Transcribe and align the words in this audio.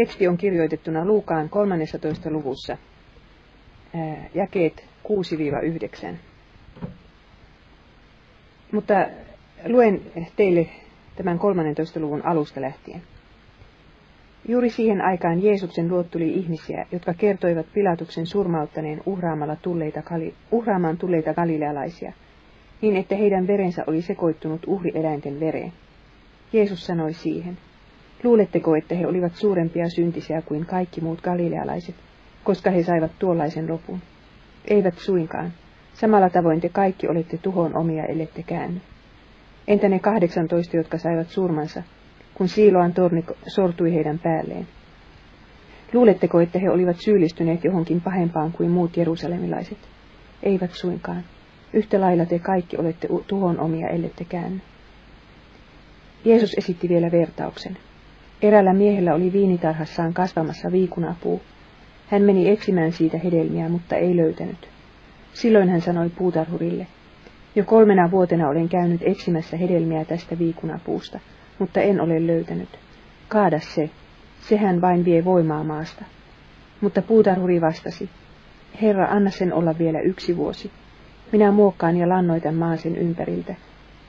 Teksti 0.00 0.28
on 0.28 0.36
kirjoitettuna 0.36 1.04
Luukaan 1.04 1.48
13. 1.48 2.30
luvussa, 2.30 2.76
jakeet 4.34 4.84
6-9. 6.12 6.14
Mutta 8.72 8.94
luen 9.66 10.00
teille 10.36 10.66
tämän 11.16 11.38
13. 11.38 12.00
luvun 12.00 12.26
alusta 12.26 12.60
lähtien. 12.60 13.02
Juuri 14.48 14.70
siihen 14.70 15.00
aikaan 15.00 15.42
Jeesuksen 15.42 15.88
luot 15.88 16.10
tuli 16.10 16.32
ihmisiä, 16.32 16.86
jotka 16.92 17.14
kertoivat 17.14 17.66
Pilatuksen 17.74 18.26
surmauttaneen 18.26 19.00
uhraamalla 19.06 19.56
tulleita, 19.56 20.02
uhraamaan 20.50 20.98
tulleita 20.98 21.34
galilealaisia, 21.34 22.12
niin 22.80 22.96
että 22.96 23.16
heidän 23.16 23.46
verensä 23.46 23.84
oli 23.86 24.02
sekoittunut 24.02 24.60
uhrieläinten 24.66 25.40
vereen. 25.40 25.72
Jeesus 26.52 26.86
sanoi 26.86 27.12
siihen, 27.12 27.58
luuletteko, 28.24 28.76
että 28.76 28.94
he 28.94 29.06
olivat 29.06 29.34
suurempia 29.34 29.88
syntisiä 29.88 30.42
kuin 30.42 30.66
kaikki 30.66 31.00
muut 31.00 31.20
galilealaiset, 31.20 31.94
koska 32.44 32.70
he 32.70 32.82
saivat 32.82 33.12
tuollaisen 33.18 33.68
lopun? 33.68 34.00
Eivät 34.64 34.94
suinkaan. 34.98 35.52
Samalla 35.94 36.30
tavoin 36.30 36.60
te 36.60 36.68
kaikki 36.68 37.08
olette 37.08 37.38
tuhon 37.38 37.76
omia, 37.76 38.04
ellette 38.04 38.42
käänny. 38.42 38.80
Entä 39.68 39.88
ne 39.88 39.98
kahdeksantoista, 39.98 40.76
jotka 40.76 40.98
saivat 40.98 41.28
surmansa, 41.28 41.82
kun 42.34 42.48
Siiloan 42.48 42.92
torni 42.92 43.24
sortui 43.46 43.94
heidän 43.94 44.18
päälleen? 44.18 44.66
Luuletteko, 45.92 46.40
että 46.40 46.58
he 46.58 46.70
olivat 46.70 46.96
syyllistyneet 46.96 47.64
johonkin 47.64 48.00
pahempaan 48.00 48.52
kuin 48.52 48.70
muut 48.70 48.96
jerusalemilaiset? 48.96 49.78
Eivät 50.42 50.70
suinkaan. 50.72 51.24
Yhtä 51.72 52.00
lailla 52.00 52.26
te 52.26 52.38
kaikki 52.38 52.76
olette 52.76 53.08
tuhon 53.26 53.60
omia, 53.60 53.88
ellette 53.88 54.24
käänny. 54.24 54.60
Jeesus 56.24 56.54
esitti 56.58 56.88
vielä 56.88 57.10
vertauksen. 57.10 57.76
Erällä 58.42 58.72
miehellä 58.72 59.14
oli 59.14 59.32
viinitarhassaan 59.32 60.14
kasvamassa 60.14 60.72
viikunapuu. 60.72 61.42
Hän 62.06 62.22
meni 62.22 62.48
etsimään 62.48 62.92
siitä 62.92 63.18
hedelmiä, 63.18 63.68
mutta 63.68 63.96
ei 63.96 64.16
löytänyt. 64.16 64.68
Silloin 65.32 65.68
hän 65.68 65.80
sanoi 65.80 66.08
puutarhurille, 66.08 66.86
jo 67.54 67.64
kolmena 67.64 68.10
vuotena 68.10 68.48
olen 68.48 68.68
käynyt 68.68 69.00
etsimässä 69.04 69.56
hedelmiä 69.56 70.04
tästä 70.04 70.38
viikunapuusta, 70.38 71.20
mutta 71.58 71.80
en 71.80 72.00
ole 72.00 72.26
löytänyt. 72.26 72.68
Kaada 73.28 73.60
se, 73.60 73.90
sehän 74.40 74.80
vain 74.80 75.04
vie 75.04 75.24
voimaa 75.24 75.64
maasta. 75.64 76.04
Mutta 76.80 77.02
puutarhuri 77.02 77.60
vastasi, 77.60 78.10
Herra, 78.82 79.06
anna 79.10 79.30
sen 79.30 79.52
olla 79.52 79.78
vielä 79.78 80.00
yksi 80.00 80.36
vuosi. 80.36 80.70
Minä 81.32 81.52
muokkaan 81.52 81.96
ja 81.96 82.08
lannoitan 82.08 82.54
maan 82.54 82.78
sen 82.78 82.96
ympäriltä, 82.96 83.54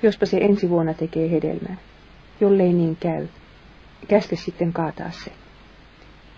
jospa 0.03 0.25
se 0.25 0.37
ensi 0.37 0.69
vuonna 0.69 0.93
tekee 0.93 1.31
hedelmää. 1.31 1.75
Jollei 2.41 2.73
niin 2.73 2.97
käy, 2.99 3.27
käske 4.07 4.35
sitten 4.35 4.73
kaataa 4.73 5.11
se. 5.11 5.31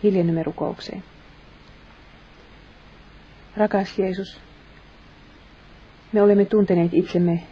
Hiljennymme 0.03 0.43
rukoukseen. 0.43 1.03
Rakas 3.57 3.99
Jeesus, 3.99 4.41
me 6.13 6.21
olemme 6.21 6.45
tunteneet 6.45 6.93
itsemme 6.93 7.43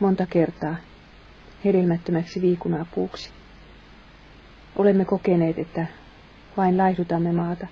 monta 0.00 0.26
kertaa 0.26 0.76
hedelmättömäksi 1.64 2.42
viikunapuuksi. 2.42 3.30
Olemme 4.76 5.04
kokeneet, 5.04 5.58
että 5.58 5.86
vain 6.56 6.78
laihdutamme 6.78 7.32
maata 7.32 7.66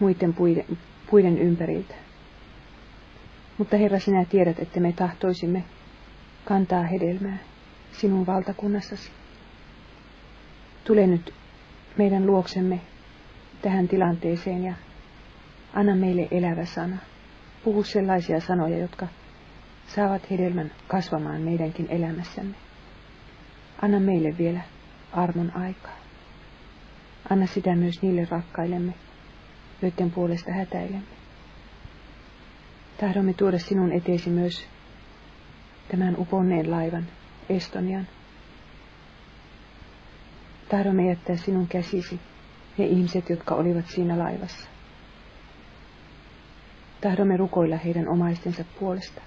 muiden 0.00 0.34
puiden, 0.34 0.64
puiden 1.10 1.38
ympäriltä. 1.38 1.94
Mutta 3.58 3.76
Herra, 3.76 3.98
sinä 3.98 4.24
tiedät, 4.24 4.58
että 4.58 4.80
me 4.80 4.92
tahtoisimme 4.92 5.64
kantaa 6.44 6.82
hedelmää 6.82 7.38
sinun 7.92 8.26
valtakunnassasi. 8.26 9.10
Tule 10.84 11.06
nyt 11.06 11.34
meidän 11.98 12.26
luoksemme 12.26 12.80
tähän 13.62 13.88
tilanteeseen 13.88 14.64
ja 14.64 14.74
anna 15.74 15.94
meille 15.96 16.28
elävä 16.30 16.64
sana. 16.64 16.96
Puhu 17.64 17.82
sellaisia 17.82 18.40
sanoja, 18.40 18.78
jotka 18.78 19.06
saavat 19.86 20.30
hedelmän 20.30 20.70
kasvamaan 20.88 21.40
meidänkin 21.40 21.86
elämässämme. 21.90 22.54
Anna 23.82 24.00
meille 24.00 24.38
vielä 24.38 24.60
armon 25.12 25.56
aikaa. 25.56 25.96
Anna 27.30 27.46
sitä 27.46 27.76
myös 27.76 28.02
niille 28.02 28.26
rakkaillemme, 28.30 28.94
joiden 29.82 30.10
puolesta 30.10 30.52
hätäilemme. 30.52 31.14
Tahdomme 33.00 33.34
tuoda 33.34 33.58
sinun 33.58 33.92
eteesi 33.92 34.30
myös 34.30 34.66
tämän 35.88 36.16
uponneen 36.18 36.70
laivan, 36.70 37.06
Estonian. 37.48 38.06
Tahdomme 40.68 41.08
jättää 41.08 41.36
sinun 41.36 41.68
käsisi 41.68 42.20
ne 42.78 42.86
ihmiset, 42.86 43.30
jotka 43.30 43.54
olivat 43.54 43.86
siinä 43.86 44.18
laivassa. 44.18 44.68
Tahdomme 47.00 47.36
rukoilla 47.36 47.76
heidän 47.76 48.08
omaistensa 48.08 48.64
puolesta, 48.80 49.20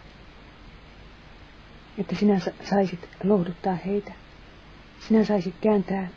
että 1.98 2.16
sinä 2.16 2.40
saisit 2.64 3.10
lohduttaa 3.24 3.76
heitä. 3.76 4.12
Sinä 5.00 5.24
saisit 5.24 5.56
kääntää 5.62 6.08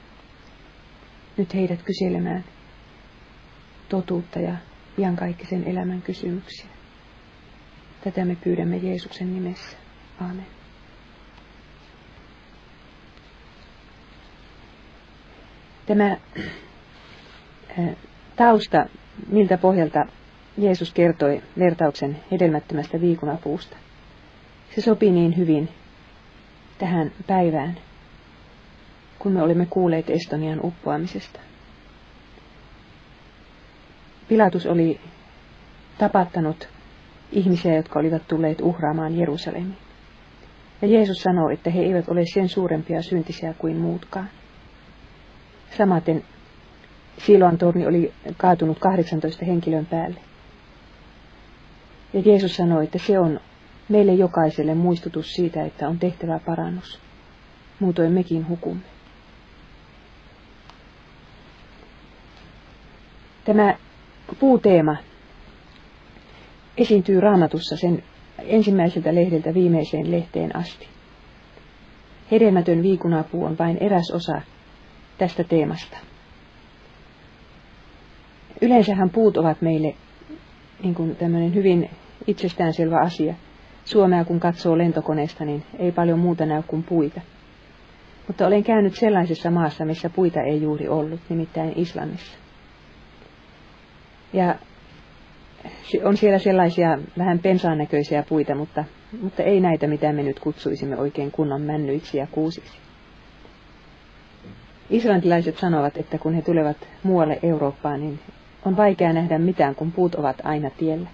nyt 1.37 1.55
heidät 1.55 1.83
kyselemään 1.83 2.45
totuutta 3.89 4.39
ja 4.39 4.55
iankaikkisen 4.99 5.65
elämän 5.65 6.03
kysymyksiä. 6.03 6.67
Tätä 8.05 8.25
me 8.25 8.37
pyydämme 8.37 8.77
Jeesuksen 8.77 9.35
nimessä. 9.35 9.77
Amen. 10.21 10.60
Tämä 15.91 16.17
tausta, 18.37 18.87
miltä 19.29 19.59
pohjalta 19.59 20.07
Jeesus 20.59 20.93
kertoi 20.93 21.43
vertauksen 21.59 22.17
hedelmättömästä 22.33 23.01
viikunapuusta. 23.01 23.77
Se 24.75 24.81
sopii 24.81 25.11
niin 25.11 25.37
hyvin 25.37 25.69
tähän 26.79 27.13
päivään, 27.27 27.77
kun 29.19 29.33
me 29.33 29.43
olemme 29.43 29.67
kuulleet 29.67 30.11
Estonian 30.11 30.61
uppoamisesta. 30.65 31.41
Pilatus 34.29 34.67
oli 34.67 35.01
tapattanut 35.99 36.69
ihmisiä, 37.33 37.77
jotka 37.77 37.99
olivat 37.99 38.29
tulleet 38.29 38.61
uhraamaan 38.61 39.19
Jerusalemiin. 39.19 39.77
Ja 40.83 40.89
Jeesus 40.89 41.23
sanoi, 41.23 41.55
että 41.55 41.71
he 41.71 41.81
eivät 41.81 42.09
ole 42.09 42.23
sen 42.35 42.49
suurempia 42.49 43.03
syntisiä 43.03 43.55
kuin 43.59 43.77
muutkaan. 43.77 44.29
Samaten 45.79 46.25
Siloan 47.19 47.59
torni 47.59 47.87
oli 47.87 48.13
kaatunut 48.37 48.79
18 48.79 49.45
henkilön 49.45 49.87
päälle. 49.87 50.21
Ja 52.13 52.21
Jeesus 52.25 52.57
sanoi, 52.57 52.85
että 52.85 52.99
se 52.99 53.19
on 53.19 53.41
meille 53.89 54.13
jokaiselle 54.13 54.75
muistutus 54.75 55.33
siitä, 55.33 55.65
että 55.65 55.89
on 55.89 55.99
tehtävä 55.99 56.41
parannus. 56.47 57.01
Muutoin 57.81 58.13
mekin 58.13 58.49
hukumme. 58.49 58.83
Tämä 63.45 63.75
puuteema 64.41 64.97
esiintyy 66.77 67.21
raamatussa 67.21 67.77
sen 67.77 68.03
ensimmäiseltä 68.39 69.15
lehdeltä 69.15 69.55
viimeiseen 69.55 70.11
lehteen 70.11 70.57
asti. 70.57 70.89
Hedelmätön 72.31 72.83
viikunapuu 72.83 73.45
on 73.45 73.59
vain 73.59 73.77
eräs 73.81 74.11
osa 74.11 74.41
tästä 75.21 75.45
teemasta. 75.45 75.97
Yleensähän 78.61 79.11
puut 79.11 79.37
ovat 79.37 79.63
meille 79.63 79.95
niin 80.83 80.95
kuin 80.95 81.17
tämmöinen 81.17 81.55
hyvin 81.55 81.91
itsestäänselvä 82.27 83.01
asia. 83.01 83.35
Suomea 83.85 84.25
kun 84.25 84.41
katsoo 84.41 84.79
lentokoneesta, 84.79 85.45
niin 85.45 85.65
ei 85.79 85.93
paljon 85.93 86.19
muuta 86.19 86.47
näy 86.47 86.63
kuin 86.67 86.83
puita. 86.83 87.21
Mutta 88.27 88.47
olen 88.47 88.65
käynyt 88.65 88.95
sellaisessa 88.95 89.51
maassa, 89.51 89.85
missä 89.85 90.11
puita 90.11 90.41
ei 90.43 90.63
juuri 90.63 90.89
ollut, 90.89 91.21
nimittäin 91.29 91.73
Islannissa. 91.77 92.39
Ja 94.33 94.55
on 96.05 96.17
siellä 96.17 96.39
sellaisia 96.39 96.99
vähän 97.19 97.39
pensaan 97.39 97.79
näköisiä 97.79 98.25
puita, 98.29 98.55
mutta, 98.55 98.85
mutta 99.23 99.43
ei 99.43 99.61
näitä, 99.61 99.87
mitä 99.87 100.13
me 100.13 100.23
nyt 100.23 100.41
kutsuisimme 100.41 100.97
oikein 100.97 101.31
kunnon 101.31 101.63
männyiksi 101.63 102.19
ja 102.19 102.27
kuusiksi. 102.27 102.90
Islantilaiset 104.91 105.59
sanovat, 105.59 105.97
että 105.97 106.19
kun 106.19 106.35
he 106.35 106.43
tulevat 106.43 106.77
muualle 107.03 107.39
Eurooppaan, 107.43 108.01
niin 108.01 108.19
on 108.65 108.77
vaikea 108.77 109.13
nähdä 109.13 109.39
mitään, 109.39 109.75
kun 109.75 109.93
puut 109.93 110.15
ovat 110.15 110.37
aina 110.45 110.71
tiellä. 110.71 111.09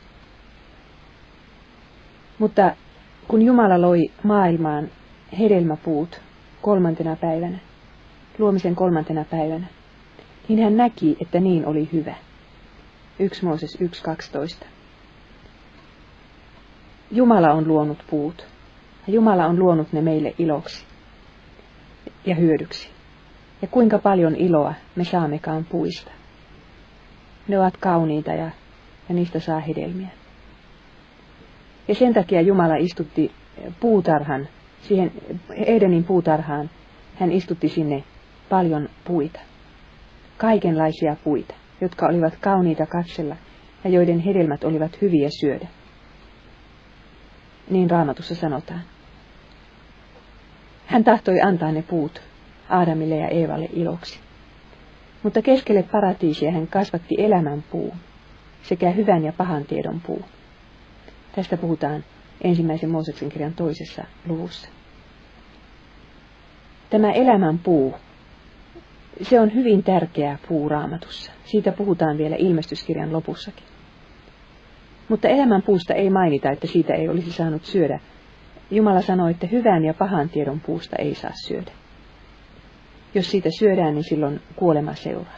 Mutta 2.38 2.70
kun 3.28 3.42
Jumala 3.42 3.80
loi 3.80 4.10
maailmaan 4.22 4.88
hedelmäpuut 5.38 6.20
kolmantena 6.62 7.16
päivänä, 7.16 7.58
luomisen 8.38 8.74
kolmantena 8.74 9.24
päivänä, 9.24 9.66
niin 10.48 10.62
hän 10.62 10.76
näki, 10.76 11.16
että 11.20 11.40
niin 11.40 11.66
oli 11.66 11.88
hyvä. 11.92 12.14
1 13.18 13.44
Mooses 13.44 13.78
1.12. 14.60 14.66
Jumala 17.10 17.52
on 17.52 17.68
luonut 17.68 17.98
puut. 18.10 18.46
Ja 19.06 19.12
Jumala 19.12 19.46
on 19.46 19.58
luonut 19.58 19.92
ne 19.92 20.02
meille 20.02 20.34
iloksi 20.38 20.84
ja 22.26 22.34
hyödyksi. 22.34 22.95
Ja 23.62 23.68
kuinka 23.68 23.98
paljon 23.98 24.36
iloa 24.36 24.74
me 24.96 25.04
saammekaan 25.04 25.64
puista. 25.64 26.10
Ne 27.48 27.58
ovat 27.58 27.76
kauniita 27.76 28.30
ja, 28.30 28.50
ja 29.08 29.14
niistä 29.14 29.40
saa 29.40 29.60
hedelmiä. 29.60 30.08
Ja 31.88 31.94
sen 31.94 32.14
takia 32.14 32.40
Jumala 32.40 32.76
istutti 32.76 33.32
puutarhan, 33.80 34.48
siihen 34.82 35.12
Edenin 35.54 36.04
puutarhaan, 36.04 36.70
hän 37.14 37.32
istutti 37.32 37.68
sinne 37.68 38.04
paljon 38.48 38.88
puita. 39.04 39.40
Kaikenlaisia 40.38 41.16
puita, 41.24 41.54
jotka 41.80 42.06
olivat 42.06 42.36
kauniita 42.40 42.86
katsella 42.86 43.36
ja 43.84 43.90
joiden 43.90 44.18
hedelmät 44.18 44.64
olivat 44.64 45.00
hyviä 45.02 45.28
syödä. 45.40 45.68
Niin 47.70 47.90
raamatussa 47.90 48.34
sanotaan. 48.34 48.80
Hän 50.86 51.04
tahtoi 51.04 51.40
antaa 51.40 51.72
ne 51.72 51.82
puut 51.82 52.22
Aadamille 52.68 53.16
ja 53.16 53.28
Eevalle 53.28 53.68
iloksi. 53.72 54.20
Mutta 55.22 55.42
keskelle 55.42 55.82
paratiisia 55.82 56.52
hän 56.52 56.66
kasvatti 56.66 57.14
elämän 57.18 57.64
puu 57.70 57.94
sekä 58.62 58.90
hyvän 58.90 59.24
ja 59.24 59.32
pahan 59.32 59.64
tiedon 59.64 60.00
puu. 60.06 60.22
Tästä 61.34 61.56
puhutaan 61.56 62.04
ensimmäisen 62.44 62.90
Mooseksen 62.90 63.28
kirjan 63.28 63.54
toisessa 63.54 64.04
luvussa. 64.28 64.68
Tämä 66.90 67.12
elämän 67.12 67.58
puu, 67.58 67.94
se 69.22 69.40
on 69.40 69.54
hyvin 69.54 69.82
tärkeä 69.82 70.38
puu 70.48 70.68
raamatussa. 70.68 71.32
Siitä 71.44 71.72
puhutaan 71.72 72.18
vielä 72.18 72.36
ilmestyskirjan 72.38 73.12
lopussakin. 73.12 73.64
Mutta 75.08 75.28
elämän 75.28 75.62
puusta 75.62 75.94
ei 75.94 76.10
mainita, 76.10 76.50
että 76.50 76.66
siitä 76.66 76.94
ei 76.94 77.08
olisi 77.08 77.32
saanut 77.32 77.64
syödä. 77.64 78.00
Jumala 78.70 79.02
sanoi, 79.02 79.30
että 79.30 79.46
hyvän 79.46 79.84
ja 79.84 79.94
pahan 79.94 80.28
tiedon 80.28 80.60
puusta 80.60 80.96
ei 80.96 81.14
saa 81.14 81.32
syödä. 81.34 81.72
Jos 83.16 83.30
siitä 83.30 83.48
syödään, 83.58 83.94
niin 83.94 84.04
silloin 84.04 84.40
kuolema 84.56 84.94
seuraa. 84.94 85.36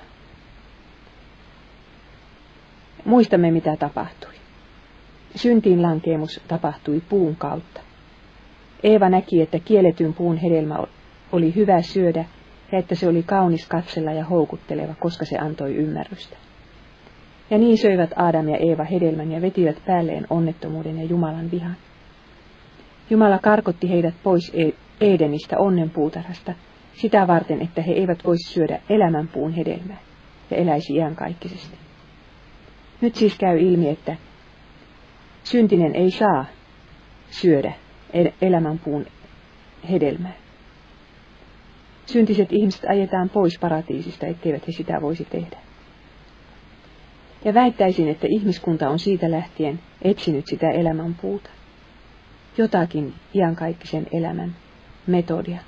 Muistamme, 3.05 3.51
mitä 3.51 3.77
tapahtui. 3.77 4.35
Syntiin 5.35 5.83
lankeemus 5.83 6.41
tapahtui 6.49 7.03
puun 7.09 7.37
kautta. 7.37 7.81
Eeva 8.83 9.09
näki, 9.09 9.43
että 9.43 9.59
kielletyn 9.59 10.15
puun 10.15 10.37
hedelmä 10.37 10.79
oli 11.33 11.55
hyvä 11.55 11.83
syödä 11.83 12.25
ja 12.73 12.79
että 12.79 12.95
se 12.95 13.09
oli 13.09 13.23
kaunis 13.23 13.69
katsella 13.69 14.13
ja 14.13 14.25
houkutteleva, 14.25 14.95
koska 14.95 15.25
se 15.25 15.39
antoi 15.39 15.75
ymmärrystä. 15.75 16.37
Ja 17.51 17.59
niin 17.59 17.79
söivät 17.79 18.11
Adam 18.17 18.49
ja 18.49 18.57
Eeva 18.57 18.85
hedelmän 18.85 19.33
ja 19.33 19.43
vetivät 19.43 19.83
päälleen 19.87 20.27
onnettomuuden 20.31 20.99
ja 20.99 21.05
Jumalan 21.05 21.51
vihan. 21.51 21.77
Jumala 23.11 23.39
karkotti 23.39 23.91
heidät 23.91 24.15
pois 24.23 24.53
e- 24.55 24.73
Edenistä 25.01 25.59
onnenpuutarhasta 25.59 26.55
sitä 26.99 27.27
varten, 27.27 27.63
että 27.63 27.83
he 27.83 27.93
eivät 27.93 28.25
voisi 28.25 28.53
syödä 28.53 28.81
elämänpuun 28.89 29.53
hedelmää 29.53 30.01
ja 30.51 30.57
eläisi 30.57 30.95
iankaikkisesti. 30.95 31.77
Nyt 33.01 33.15
siis 33.15 33.39
käy 33.39 33.59
ilmi, 33.59 33.89
että 33.89 34.17
syntinen 35.45 35.95
ei 35.95 36.11
saa 36.11 36.45
syödä 37.31 37.73
elämänpuun 38.43 39.07
hedelmää. 39.91 40.33
Syntiset 42.07 42.53
ihmiset 42.53 42.85
ajetaan 42.89 43.29
pois 43.29 43.59
paratiisista, 43.61 44.27
etteivät 44.27 44.67
he 44.67 44.73
sitä 44.73 44.99
voisi 45.03 45.25
tehdä. 45.25 45.57
Ja 47.45 47.55
väittäisin, 47.55 48.09
että 48.09 48.27
ihmiskunta 48.31 48.91
on 48.91 48.99
siitä 48.99 49.31
lähtien 49.31 49.81
etsinyt 50.03 50.47
sitä 50.47 50.71
elämänpuuta. 50.71 51.51
Jotakin 52.57 53.15
iankaikkisen 53.35 54.07
elämän 54.13 54.57
metodia. 55.07 55.61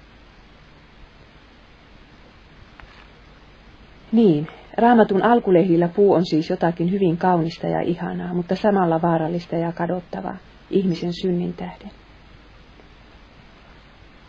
Niin, 4.13 4.47
raamatun 4.77 5.23
alkulehdillä 5.23 5.89
puu 5.89 6.13
on 6.13 6.27
siis 6.27 6.51
jotakin 6.51 6.91
hyvin 6.93 7.17
kaunista 7.17 7.67
ja 7.67 7.81
ihanaa, 7.81 8.35
mutta 8.35 8.57
samalla 8.57 9.03
vaarallista 9.03 9.57
ja 9.57 9.73
kadottavaa 9.73 10.37
ihmisen 10.71 11.13
synnin 11.13 11.53
tähden. 11.53 11.91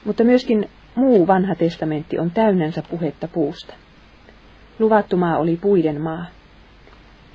Mutta 0.05 0.23
myöskin 0.23 0.69
muu 0.95 1.27
vanha 1.27 1.55
testamentti 1.55 2.19
on 2.19 2.31
täynnänsä 2.31 2.83
puhetta 2.89 3.27
puusta. 3.27 3.73
Luvattu 4.79 5.17
maa 5.17 5.37
oli 5.37 5.57
puiden 5.57 6.01
maa. 6.01 6.25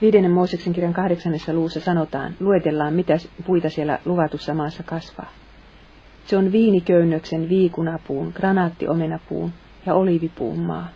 Viidennen 0.00 0.30
Mooseksen 0.30 0.72
kirjan 0.72 0.92
kahdeksannessa 0.92 1.52
luussa 1.52 1.80
sanotaan, 1.80 2.34
luetellaan 2.40 2.94
mitä 2.94 3.14
puita 3.46 3.70
siellä 3.70 3.98
luvatussa 4.04 4.54
maassa 4.54 4.82
kasvaa. 4.82 5.30
Se 6.24 6.36
on 6.36 6.52
viiniköynnöksen, 6.52 7.48
viikunapuun, 7.48 8.32
granaattiomenapuun 8.34 9.52
ja 9.86 9.94
olivipuun 9.94 10.58
maa. 10.58 10.88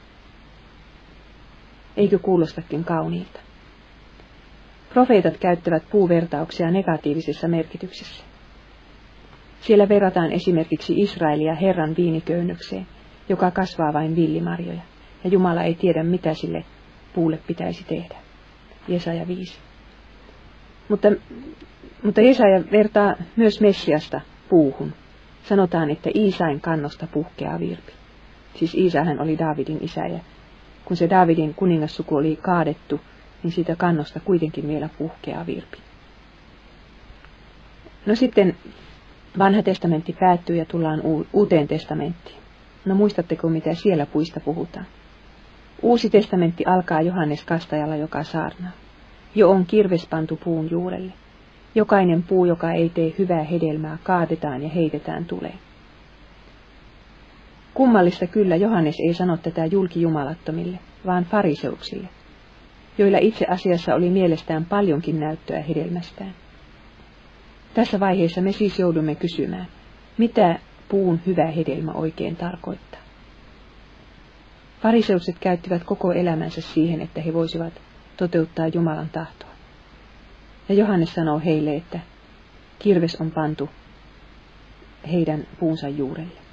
Eikö 1.96 2.18
kuulostakin 2.18 2.84
kauniilta? 2.84 3.40
Profeetat 4.92 5.36
käyttävät 5.36 5.82
puuvertauksia 5.90 6.70
negatiivisessa 6.70 7.48
merkityksessä. 7.48 8.24
Siellä 9.60 9.88
verrataan 9.88 10.32
esimerkiksi 10.32 11.00
Israelia 11.00 11.54
Herran 11.54 11.94
viiniköynnökseen, 11.96 12.86
joka 13.28 13.50
kasvaa 13.50 13.92
vain 13.92 14.16
villimarjoja, 14.16 14.82
ja 15.24 15.30
Jumala 15.30 15.62
ei 15.62 15.74
tiedä, 15.74 16.02
mitä 16.02 16.34
sille 16.34 16.64
puulle 17.14 17.38
pitäisi 17.46 17.84
tehdä. 17.84 18.14
Jesaja 18.88 19.28
5. 19.28 19.58
Mutta, 20.88 21.08
mutta 22.02 22.20
Jesaja 22.20 22.62
vertaa 22.72 23.14
myös 23.36 23.60
Messiasta 23.60 24.20
puuhun. 24.48 24.92
Sanotaan, 25.42 25.90
että 25.90 26.10
Iisain 26.14 26.60
kannosta 26.60 27.06
puhkeaa 27.12 27.60
virpi. 27.60 27.92
Siis 28.54 28.74
Iisahän 28.74 29.20
oli 29.20 29.38
Daavidin 29.38 29.78
isä, 29.80 30.06
ja 30.06 30.18
kun 30.84 30.96
se 30.96 31.10
Daavidin 31.10 31.54
kuningassuku 31.54 32.16
oli 32.16 32.36
kaadettu, 32.42 33.00
niin 33.42 33.52
siitä 33.52 33.76
kannosta 33.76 34.20
kuitenkin 34.20 34.68
vielä 34.68 34.88
puhkeaa 34.98 35.46
virpi. 35.46 35.78
No 38.06 38.14
sitten 38.14 38.56
vanha 39.38 39.62
testamentti 39.62 40.16
päättyy 40.20 40.56
ja 40.56 40.64
tullaan 40.64 41.02
uuteen 41.32 41.68
testamenttiin. 41.68 42.36
No 42.84 42.94
muistatteko, 42.94 43.48
mitä 43.48 43.74
siellä 43.74 44.06
puista 44.06 44.40
puhutaan? 44.40 44.86
Uusi 45.82 46.10
testamentti 46.10 46.64
alkaa 46.66 47.00
Johannes 47.00 47.44
Kastajalla, 47.44 47.96
joka 47.96 48.22
saarnaa. 48.22 48.70
Jo 49.34 49.50
on 49.50 49.66
kirves 49.66 50.06
pantu 50.06 50.38
puun 50.44 50.70
juurelle. 50.70 51.12
Jokainen 51.74 52.22
puu, 52.22 52.44
joka 52.44 52.72
ei 52.72 52.88
tee 52.88 53.14
hyvää 53.18 53.42
hedelmää, 53.42 53.98
kaadetaan 54.02 54.62
ja 54.62 54.68
heitetään 54.68 55.24
tulee. 55.24 55.54
Kummallista 57.80 58.26
kyllä 58.26 58.56
Johannes 58.56 58.96
ei 59.00 59.14
sano 59.14 59.36
tätä 59.36 59.66
julkijumalattomille, 59.66 60.78
vaan 61.06 61.24
fariseuksille, 61.24 62.08
joilla 62.98 63.18
itse 63.20 63.46
asiassa 63.48 63.94
oli 63.94 64.10
mielestään 64.10 64.64
paljonkin 64.64 65.20
näyttöä 65.20 65.62
hedelmästään. 65.62 66.34
Tässä 67.74 68.00
vaiheessa 68.00 68.40
me 68.40 68.52
siis 68.52 68.78
joudumme 68.78 69.14
kysymään, 69.14 69.66
mitä 70.18 70.58
puun 70.88 71.20
hyvä 71.26 71.46
hedelmä 71.46 71.92
oikein 71.92 72.36
tarkoittaa. 72.36 73.00
Fariseukset 74.82 75.38
käyttivät 75.38 75.84
koko 75.84 76.12
elämänsä 76.12 76.60
siihen, 76.60 77.00
että 77.00 77.20
he 77.20 77.34
voisivat 77.34 77.72
toteuttaa 78.16 78.68
Jumalan 78.68 79.10
tahtoa. 79.12 79.50
Ja 80.68 80.74
Johannes 80.74 81.14
sanoo 81.14 81.40
heille, 81.44 81.76
että 81.76 82.00
kirves 82.78 83.16
on 83.20 83.30
pantu 83.30 83.68
heidän 85.12 85.46
puunsa 85.60 85.88
juurelle. 85.88 86.49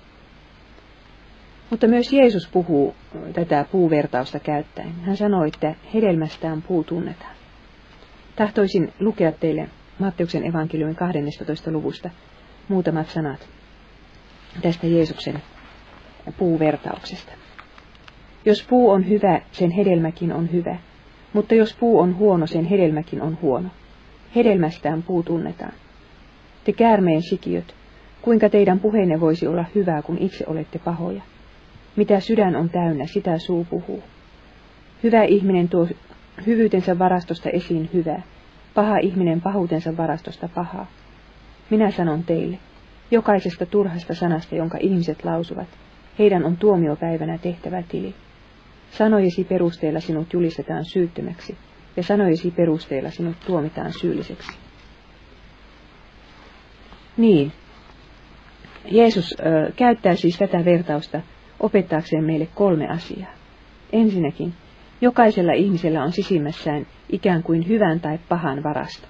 Mutta 1.70 1.88
myös 1.88 2.14
Jeesus 2.14 2.48
puhuu 2.48 2.96
tätä 3.34 3.66
puuvertausta 3.72 4.40
käyttäen. 4.40 4.94
Hän 5.02 5.18
sanoo, 5.18 5.44
että 5.44 5.76
hedelmästään 5.94 6.62
puu 6.62 6.84
tunnetaan. 6.84 7.36
Tahtoisin 8.36 8.94
lukea 9.00 9.32
teille 9.32 9.70
Matteuksen 10.00 10.46
evankeliumin 10.46 10.96
12. 10.96 11.72
luvusta 11.72 12.10
muutamat 12.68 13.10
sanat 13.10 13.50
tästä 14.62 14.88
Jeesuksen 14.88 15.42
puuvertauksesta. 16.38 17.32
Jos 18.46 18.66
puu 18.70 18.90
on 18.90 19.10
hyvä, 19.10 19.42
sen 19.52 19.72
hedelmäkin 19.72 20.34
on 20.34 20.52
hyvä, 20.52 20.78
mutta 21.34 21.56
jos 21.56 21.76
puu 21.80 22.00
on 22.00 22.18
huono, 22.18 22.48
sen 22.48 22.66
hedelmäkin 22.66 23.22
on 23.22 23.38
huono. 23.42 23.70
Hedelmästään 24.36 25.04
puu 25.04 25.24
tunnetaan. 25.24 25.74
Te 26.64 26.74
käärmeen 26.74 27.22
sikiöt, 27.22 27.76
kuinka 28.22 28.50
teidän 28.50 28.80
puheenne 28.80 29.20
voisi 29.20 29.48
olla 29.48 29.66
hyvää, 29.76 30.02
kun 30.02 30.18
itse 30.18 30.44
olette 30.48 30.80
pahoja? 30.80 31.22
Mitä 31.98 32.20
sydän 32.20 32.56
on 32.56 32.70
täynnä, 32.70 33.06
sitä 33.06 33.38
suu 33.38 33.66
puhuu. 33.70 34.04
Hyvä 35.04 35.24
ihminen 35.24 35.70
tuo 35.70 35.88
hyvyytensä 36.46 37.00
varastosta 37.00 37.50
esiin 37.50 37.90
hyvää, 37.94 38.22
paha 38.74 38.98
ihminen 38.98 39.42
pahuutensa 39.42 39.98
varastosta 39.98 40.50
pahaa. 40.56 40.88
Minä 41.70 41.92
sanon 41.92 42.24
teille, 42.24 42.60
jokaisesta 43.12 43.66
turhasta 43.66 44.16
sanasta, 44.16 44.56
jonka 44.56 44.78
ihmiset 44.82 45.26
lausuvat, 45.26 45.68
heidän 46.20 46.46
on 46.46 46.58
tuomiopäivänä 46.58 47.38
tehtävä 47.38 47.84
tili. 47.90 48.16
Sanojesi 48.92 49.44
perusteella 49.44 50.00
sinut 50.00 50.34
julistetaan 50.34 50.86
syyttömäksi, 50.86 51.58
ja 51.98 52.04
sanojesi 52.04 52.52
perusteella 52.52 53.10
sinut 53.10 53.36
tuomitaan 53.46 53.94
syylliseksi. 53.94 54.52
Niin, 57.18 57.52
Jeesus 58.92 59.36
ö, 59.40 59.72
käyttää 59.76 60.16
siis 60.16 60.38
tätä 60.38 60.66
vertausta 60.66 61.22
opettaakseen 61.60 62.24
meille 62.24 62.48
kolme 62.56 62.88
asiaa. 62.88 63.32
Ensinnäkin, 63.92 64.54
jokaisella 65.02 65.54
ihmisellä 65.54 66.04
on 66.04 66.12
sisimmässään 66.12 66.88
ikään 67.10 67.44
kuin 67.44 67.68
hyvän 67.68 68.00
tai 68.00 68.20
pahan 68.30 68.64
varasto. 68.64 69.08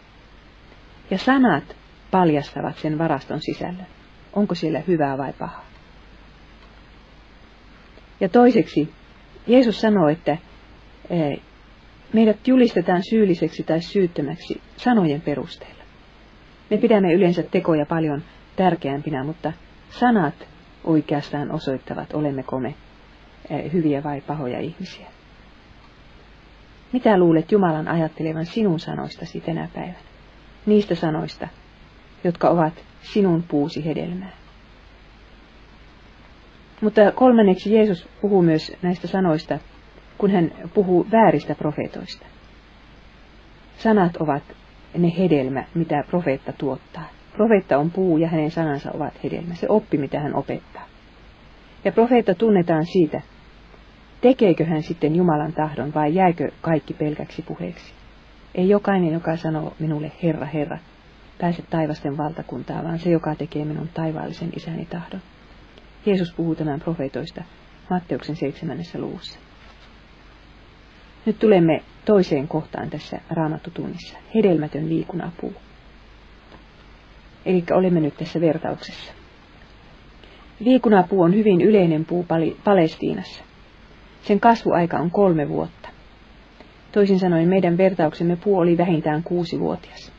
Ja 1.11 1.17
sanat 1.17 1.75
paljastavat 2.11 2.77
sen 2.77 2.97
varaston 2.97 3.41
sisällön. 3.41 3.87
Onko 4.33 4.55
siellä 4.55 4.81
hyvää 4.87 5.17
vai 5.17 5.33
pahaa? 5.33 5.65
Ja 8.19 8.29
toiseksi, 8.29 8.89
Jeesus 9.47 9.81
sanoo, 9.81 10.07
että 10.07 10.37
eh, 11.09 11.39
meidät 12.13 12.47
julistetaan 12.47 13.01
syylliseksi 13.09 13.63
tai 13.63 13.81
syyttömäksi 13.81 14.61
sanojen 14.77 15.21
perusteella. 15.21 15.83
Me 16.69 16.77
pidämme 16.77 17.13
yleensä 17.13 17.43
tekoja 17.43 17.85
paljon 17.85 18.23
tärkeämpinä, 18.55 19.23
mutta 19.23 19.53
sanat 19.89 20.47
oikeastaan 20.87 21.51
osoittavat, 21.51 22.13
olemmeko 22.13 22.59
me 22.59 22.75
eh, 23.49 23.73
hyviä 23.73 24.03
vai 24.03 24.21
pahoja 24.21 24.59
ihmisiä. 24.59 25.07
Mitä 26.91 27.17
luulet 27.17 27.51
Jumalan 27.51 27.87
ajattelevan 27.87 28.45
sinun 28.45 28.79
sanoistasi 28.79 29.41
tänä 29.41 29.69
päivänä? 29.73 29.97
Niistä 30.65 30.95
sanoista, 30.95 31.47
jotka 32.23 32.49
ovat 32.49 32.73
sinun 33.01 33.43
puusi 33.43 33.85
hedelmää. 33.85 34.31
Mutta 36.81 37.11
kolmanneksi 37.11 37.73
Jeesus 37.73 38.09
puhuu 38.21 38.41
myös 38.41 38.73
näistä 38.81 39.07
sanoista, 39.07 39.59
kun 40.17 40.31
hän 40.31 40.51
puhuu 40.73 41.07
vääristä 41.11 41.55
profeetoista. 41.55 42.25
Sanat 43.77 44.17
ovat 44.17 44.43
ne 44.97 45.13
hedelmä, 45.17 45.63
mitä 45.73 46.03
profeetta 46.09 46.53
tuottaa. 46.53 47.16
Profeetta 47.37 47.77
on 47.77 47.91
puu 47.91 48.17
ja 48.17 48.27
hänen 48.27 48.51
sanansa 48.51 48.91
ovat 48.93 49.23
hedelmä, 49.23 49.55
se 49.55 49.65
oppi, 49.69 49.97
mitä 49.97 50.19
hän 50.19 50.35
opettaa. 50.35 50.85
Ja 51.85 51.91
profeetta 51.91 52.35
tunnetaan 52.35 52.85
siitä, 52.85 53.21
tekeekö 54.21 54.65
hän 54.65 54.83
sitten 54.83 55.15
Jumalan 55.15 55.53
tahdon 55.53 55.93
vai 55.93 56.15
jääkö 56.15 56.51
kaikki 56.61 56.93
pelkäksi 56.93 57.41
puheeksi. 57.41 57.93
Ei 58.55 58.69
jokainen, 58.69 59.13
joka 59.13 59.37
sanoo 59.37 59.73
minulle 59.79 60.11
Herra, 60.23 60.45
Herra, 60.45 60.77
pääse 61.41 61.63
taivasten 61.69 62.17
valtakuntaa, 62.17 62.83
vaan 62.83 62.99
se, 62.99 63.09
joka 63.09 63.35
tekee 63.35 63.65
minun 63.65 63.89
taivaallisen 63.93 64.49
isäni 64.55 64.85
tahdon. 64.85 65.21
Jeesus 66.05 66.33
puhuu 66.33 66.55
tämän 66.55 66.79
profeetoista 66.79 67.43
Matteuksen 67.89 68.35
seitsemännessä 68.35 68.99
luvussa. 68.99 69.39
Nyt 71.25 71.39
tulemme 71.39 71.83
toiseen 72.05 72.47
kohtaan 72.47 72.89
tässä 72.89 73.19
raamattutunnissa. 73.29 74.17
Hedelmätön 74.35 74.89
viikunapuu. 74.89 75.53
Eli 77.45 77.63
olemme 77.71 77.99
nyt 77.99 78.17
tässä 78.17 78.41
vertauksessa. 78.41 79.13
Viikunapuu 80.65 81.21
on 81.21 81.35
hyvin 81.35 81.61
yleinen 81.61 82.05
puu 82.05 82.25
Palestiinassa. 82.63 83.43
Sen 84.21 84.39
kasvuaika 84.39 84.97
on 84.97 85.11
kolme 85.11 85.49
vuotta. 85.49 85.89
Toisin 86.91 87.19
sanoen 87.19 87.47
meidän 87.47 87.77
vertauksemme 87.77 88.35
puu 88.35 88.57
oli 88.57 88.77
vähintään 88.77 89.23
kuusi-vuotias, 89.23 90.11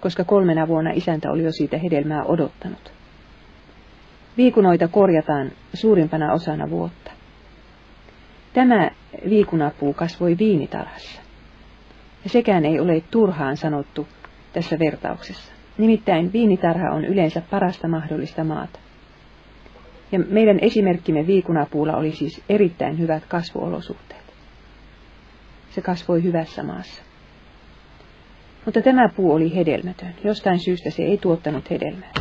koska 0.00 0.24
kolmena 0.24 0.68
vuonna 0.68 0.90
isäntä 0.90 1.30
oli 1.30 1.44
jo 1.44 1.52
siitä 1.52 1.78
hedelmää 1.78 2.24
odottanut. 2.24 2.92
Viikunoita 4.36 4.88
korjataan 4.88 5.52
suurimpana 5.74 6.32
osana 6.32 6.70
vuotta. 6.70 7.10
Tämä 8.52 8.90
viikunapuu 9.28 9.92
kasvoi 9.92 10.38
viinitarhassa. 10.38 11.22
Ja 12.24 12.30
sekään 12.30 12.64
ei 12.64 12.80
ole 12.80 13.02
turhaan 13.10 13.56
sanottu 13.56 14.08
tässä 14.52 14.78
vertauksessa. 14.78 15.52
Nimittäin 15.78 16.32
viinitarha 16.32 16.90
on 16.90 17.04
yleensä 17.04 17.42
parasta 17.50 17.88
mahdollista 17.88 18.44
maata. 18.44 18.78
Ja 20.12 20.18
meidän 20.18 20.58
esimerkkimme 20.60 21.26
viikunapuulla 21.26 21.96
oli 21.96 22.12
siis 22.12 22.42
erittäin 22.48 22.98
hyvät 22.98 23.24
kasvuolosuhteet. 23.28 24.24
Se 25.70 25.80
kasvoi 25.80 26.22
hyvässä 26.22 26.62
maassa. 26.62 27.02
Mutta 28.64 28.82
tämä 28.82 29.08
puu 29.08 29.32
oli 29.32 29.54
hedelmätön. 29.54 30.14
Jostain 30.24 30.58
syystä 30.58 30.90
se 30.90 31.02
ei 31.02 31.18
tuottanut 31.18 31.70
hedelmää. 31.70 32.12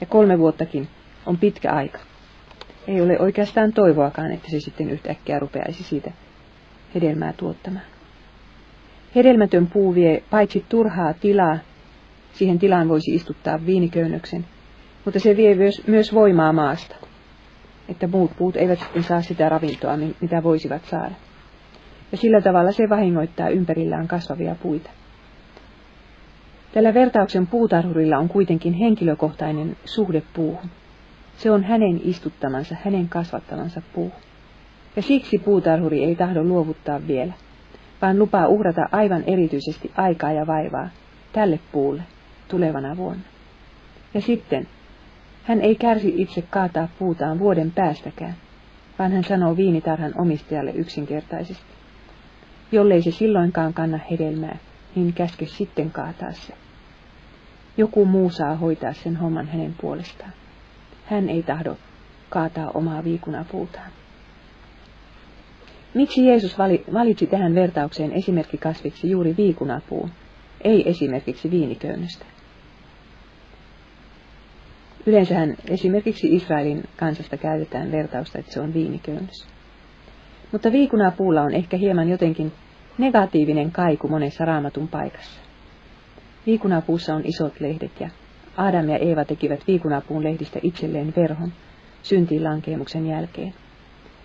Ja 0.00 0.06
kolme 0.06 0.38
vuottakin 0.38 0.88
on 1.26 1.38
pitkä 1.38 1.72
aika. 1.72 1.98
Ei 2.88 3.00
ole 3.00 3.18
oikeastaan 3.18 3.72
toivoakaan, 3.72 4.32
että 4.32 4.50
se 4.50 4.60
sitten 4.60 4.90
yhtäkkiä 4.90 5.38
rupeaisi 5.38 5.82
siitä 5.82 6.10
hedelmää 6.94 7.32
tuottamaan. 7.36 7.84
Hedelmätön 9.14 9.66
puu 9.66 9.94
vie 9.94 10.22
paitsi 10.30 10.64
turhaa 10.68 11.12
tilaa, 11.12 11.58
siihen 12.34 12.58
tilaan 12.58 12.88
voisi 12.88 13.14
istuttaa 13.14 13.66
viiniköynnöksen, 13.66 14.46
mutta 15.04 15.20
se 15.20 15.36
vie 15.36 15.54
myös, 15.54 15.86
myös 15.86 16.14
voimaa 16.14 16.52
maasta, 16.52 16.96
että 17.88 18.06
muut 18.06 18.30
puut 18.38 18.56
eivät 18.56 18.78
sitten 18.78 19.02
saa 19.02 19.22
sitä 19.22 19.48
ravintoa, 19.48 19.96
mitä 20.20 20.42
voisivat 20.42 20.84
saada. 20.84 21.14
Ja 22.12 22.18
sillä 22.18 22.40
tavalla 22.40 22.72
se 22.72 22.88
vahingoittaa 22.88 23.48
ympärillään 23.48 24.08
kasvavia 24.08 24.56
puita. 24.62 24.90
Tällä 26.72 26.94
vertauksen 26.94 27.46
puutarhurilla 27.46 28.18
on 28.18 28.28
kuitenkin 28.28 28.72
henkilökohtainen 28.72 29.76
suhde 29.84 30.22
puuhun. 30.34 30.70
Se 31.36 31.50
on 31.50 31.64
hänen 31.64 32.00
istuttamansa, 32.04 32.76
hänen 32.84 33.08
kasvattamansa 33.08 33.82
puu. 33.94 34.12
Ja 34.96 35.02
siksi 35.02 35.38
puutarhuri 35.38 36.04
ei 36.04 36.16
tahdo 36.16 36.44
luovuttaa 36.44 37.00
vielä, 37.06 37.32
vaan 38.02 38.18
lupaa 38.18 38.46
uhrata 38.46 38.88
aivan 38.92 39.24
erityisesti 39.26 39.92
aikaa 39.96 40.32
ja 40.32 40.46
vaivaa 40.46 40.88
tälle 41.32 41.60
puulle 41.72 42.02
tulevana 42.54 42.96
vuonna. 42.96 43.24
Ja 44.14 44.20
sitten 44.20 44.68
hän 45.42 45.60
ei 45.60 45.74
kärsi 45.74 46.14
itse 46.16 46.42
kaataa 46.42 46.88
puutaan 46.98 47.38
vuoden 47.38 47.70
päästäkään, 47.70 48.34
vaan 48.98 49.12
hän 49.12 49.24
sanoo 49.24 49.56
viinitarhan 49.56 50.12
omistajalle 50.20 50.70
yksinkertaisesti. 50.70 51.74
Jollei 52.72 53.02
se 53.02 53.10
silloinkaan 53.10 53.74
kanna 53.74 53.98
hedelmää, 54.10 54.56
niin 54.94 55.12
käske 55.12 55.46
sitten 55.46 55.90
kaataa 55.90 56.32
se. 56.32 56.54
Joku 57.76 58.04
muu 58.04 58.30
saa 58.30 58.56
hoitaa 58.56 58.92
sen 58.92 59.16
homman 59.16 59.46
hänen 59.46 59.74
puolestaan. 59.80 60.32
Hän 61.06 61.28
ei 61.28 61.42
tahdo 61.42 61.76
kaataa 62.28 62.70
omaa 62.74 63.04
viikunapuutaan. 63.04 63.90
Miksi 65.94 66.26
Jeesus 66.26 66.58
valitsi 66.92 67.26
tähän 67.26 67.54
vertaukseen 67.54 68.12
esimerkkikasviksi 68.12 69.10
juuri 69.10 69.34
viikunapuun, 69.36 70.10
ei 70.64 70.88
esimerkiksi 70.88 71.50
viiniköynnöstä? 71.50 72.33
Yleensähän 75.06 75.56
esimerkiksi 75.70 76.34
Israelin 76.34 76.84
kansasta 76.96 77.36
käytetään 77.36 77.92
vertausta, 77.92 78.38
että 78.38 78.52
se 78.52 78.60
on 78.60 78.74
viiniköynnös. 78.74 79.46
Mutta 80.52 80.72
viikunapuulla 80.72 81.42
on 81.42 81.54
ehkä 81.54 81.76
hieman 81.76 82.08
jotenkin 82.08 82.52
negatiivinen 82.98 83.72
kaiku 83.72 84.08
monessa 84.08 84.44
raamatun 84.44 84.88
paikassa. 84.88 85.40
Viikunapuussa 86.46 87.14
on 87.14 87.22
isot 87.24 87.60
lehdet 87.60 88.00
ja 88.00 88.08
Adam 88.56 88.88
ja 88.88 88.98
Eeva 88.98 89.24
tekivät 89.24 89.66
viikunapuun 89.66 90.24
lehdistä 90.24 90.58
itselleen 90.62 91.12
verhon 91.16 91.52
syntiin 92.02 92.44
lankeemuksen 92.44 93.06
jälkeen, 93.06 93.54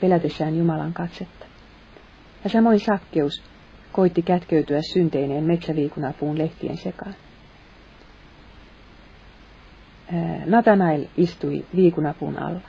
pelätessään 0.01 0.57
Jumalan 0.57 0.93
katsetta. 0.93 1.45
Ja 2.43 2.49
samoin 2.49 2.79
sakkeus 2.79 3.43
koitti 3.91 4.21
kätkeytyä 4.21 4.81
synteineen 4.93 5.43
metsäviikunapuun 5.43 6.37
lehtien 6.37 6.77
sekaan. 6.77 7.15
Natanael 10.45 11.05
istui 11.17 11.65
viikunapuun 11.75 12.39
alla, 12.39 12.61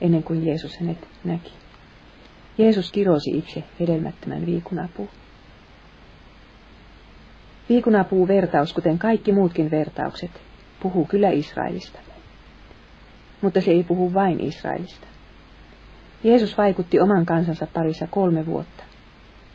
ennen 0.00 0.22
kuin 0.22 0.46
Jeesus 0.46 0.80
hänet 0.80 1.08
näki. 1.24 1.52
Jeesus 2.58 2.92
kirosi 2.92 3.30
itse 3.30 3.64
hedelmättömän 3.80 4.46
viikunapuun. 4.46 5.08
Viikunapuu 7.68 8.28
vertaus, 8.28 8.72
kuten 8.72 8.98
kaikki 8.98 9.32
muutkin 9.32 9.70
vertaukset, 9.70 10.30
puhuu 10.82 11.04
kyllä 11.04 11.30
Israelista. 11.30 11.98
Mutta 13.40 13.60
se 13.60 13.70
ei 13.70 13.84
puhu 13.84 14.14
vain 14.14 14.40
Israelista. 14.40 15.06
Jeesus 16.24 16.58
vaikutti 16.58 17.00
oman 17.00 17.26
kansansa 17.26 17.66
parissa 17.74 18.06
kolme 18.06 18.46
vuotta, 18.46 18.84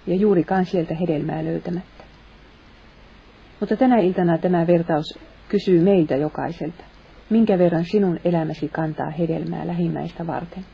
ja 0.07 0.15
juurikaan 0.15 0.65
sieltä 0.65 0.95
hedelmää 0.95 1.45
löytämättä. 1.45 2.03
Mutta 3.59 3.77
tänä 3.77 3.97
iltana 3.97 4.37
tämä 4.37 4.67
vertaus 4.67 5.19
kysyy 5.49 5.81
meiltä 5.81 6.15
jokaiselta, 6.15 6.83
minkä 7.29 7.57
verran 7.57 7.85
sinun 7.85 8.19
elämäsi 8.25 8.69
kantaa 8.69 9.09
hedelmää 9.09 9.67
lähimmäistä 9.67 10.27
varten. 10.27 10.65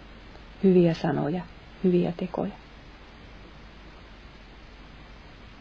Hyviä 0.63 0.93
sanoja, 0.93 1.41
hyviä 1.83 2.13
tekoja. 2.17 2.51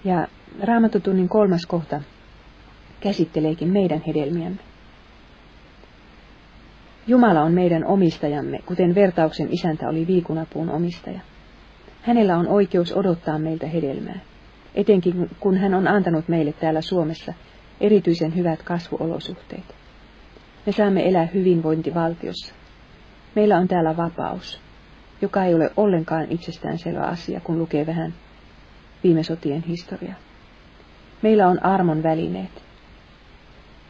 Ja 0.04 0.26
Raamattotunnin 0.62 1.28
kolmas 1.28 1.66
kohta 1.66 2.00
käsitteleekin 3.00 3.72
meidän 3.72 4.02
hedelmiämme. 4.06 4.58
Jumala 7.06 7.42
on 7.42 7.52
meidän 7.52 7.84
omistajamme, 7.84 8.58
kuten 8.66 8.94
vertauksen 8.94 9.48
isäntä 9.50 9.88
oli 9.88 10.06
viikunapuun 10.06 10.70
omistaja. 10.70 11.20
Hänellä 12.02 12.36
on 12.36 12.48
oikeus 12.48 12.96
odottaa 12.96 13.38
meiltä 13.38 13.66
hedelmää, 13.66 14.20
etenkin 14.74 15.30
kun 15.40 15.56
hän 15.56 15.74
on 15.74 15.88
antanut 15.88 16.28
meille 16.28 16.52
täällä 16.52 16.80
Suomessa 16.80 17.34
erityisen 17.80 18.36
hyvät 18.36 18.62
kasvuolosuhteet. 18.62 19.74
Me 20.66 20.72
saamme 20.72 21.08
elää 21.08 21.28
hyvinvointivaltiossa. 21.34 22.54
Meillä 23.34 23.56
on 23.56 23.68
täällä 23.68 23.96
vapaus, 23.96 24.60
joka 25.22 25.44
ei 25.44 25.54
ole 25.54 25.70
ollenkaan 25.76 26.26
itsestäänselvä 26.30 27.00
asia, 27.00 27.40
kun 27.40 27.58
lukee 27.58 27.86
vähän 27.86 28.14
viime 29.04 29.22
sotien 29.22 29.62
historiaa. 29.62 30.16
Meillä 31.22 31.48
on 31.48 31.64
armon 31.64 32.02
välineet. 32.02 32.62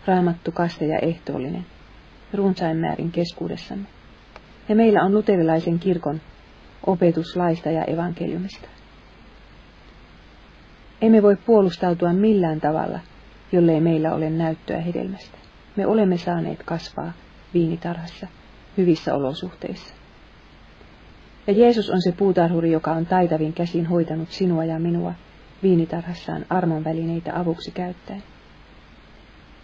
Raamattu 0.06 0.52
kaste 0.52 0.86
ja 0.86 0.98
ehtoollinen, 0.98 1.66
runsain 2.34 2.76
määrin 2.76 3.12
keskuudessamme. 3.12 3.86
Ja 4.68 4.76
meillä 4.76 5.02
on 5.02 5.14
luterilaisen 5.14 5.78
kirkon 5.78 6.20
opetus 6.86 7.36
laista 7.36 7.70
ja 7.70 7.84
evankeliumista. 7.84 8.68
Emme 11.00 11.22
voi 11.22 11.36
puolustautua 11.36 12.12
millään 12.12 12.60
tavalla, 12.60 13.00
jollei 13.52 13.80
meillä 13.80 14.14
ole 14.14 14.30
näyttöä 14.30 14.80
hedelmästä. 14.80 15.38
Me 15.76 15.86
olemme 15.86 16.18
saaneet 16.18 16.62
kasvaa 16.62 17.12
viinitarhassa 17.54 18.26
hyvissä 18.76 19.14
olosuhteissa. 19.14 19.94
Ja 21.46 21.52
Jeesus 21.52 21.90
on 21.90 22.02
se 22.02 22.12
puutarhuri, 22.12 22.72
joka 22.72 22.92
on 22.92 23.06
taitavin 23.06 23.52
käsin 23.52 23.86
hoitanut 23.86 24.30
sinua 24.30 24.64
ja 24.64 24.78
minua 24.78 25.12
viinitarhassaan 25.62 26.46
armon 26.50 26.84
välineitä 26.84 27.38
avuksi 27.40 27.70
käyttäen. 27.70 28.22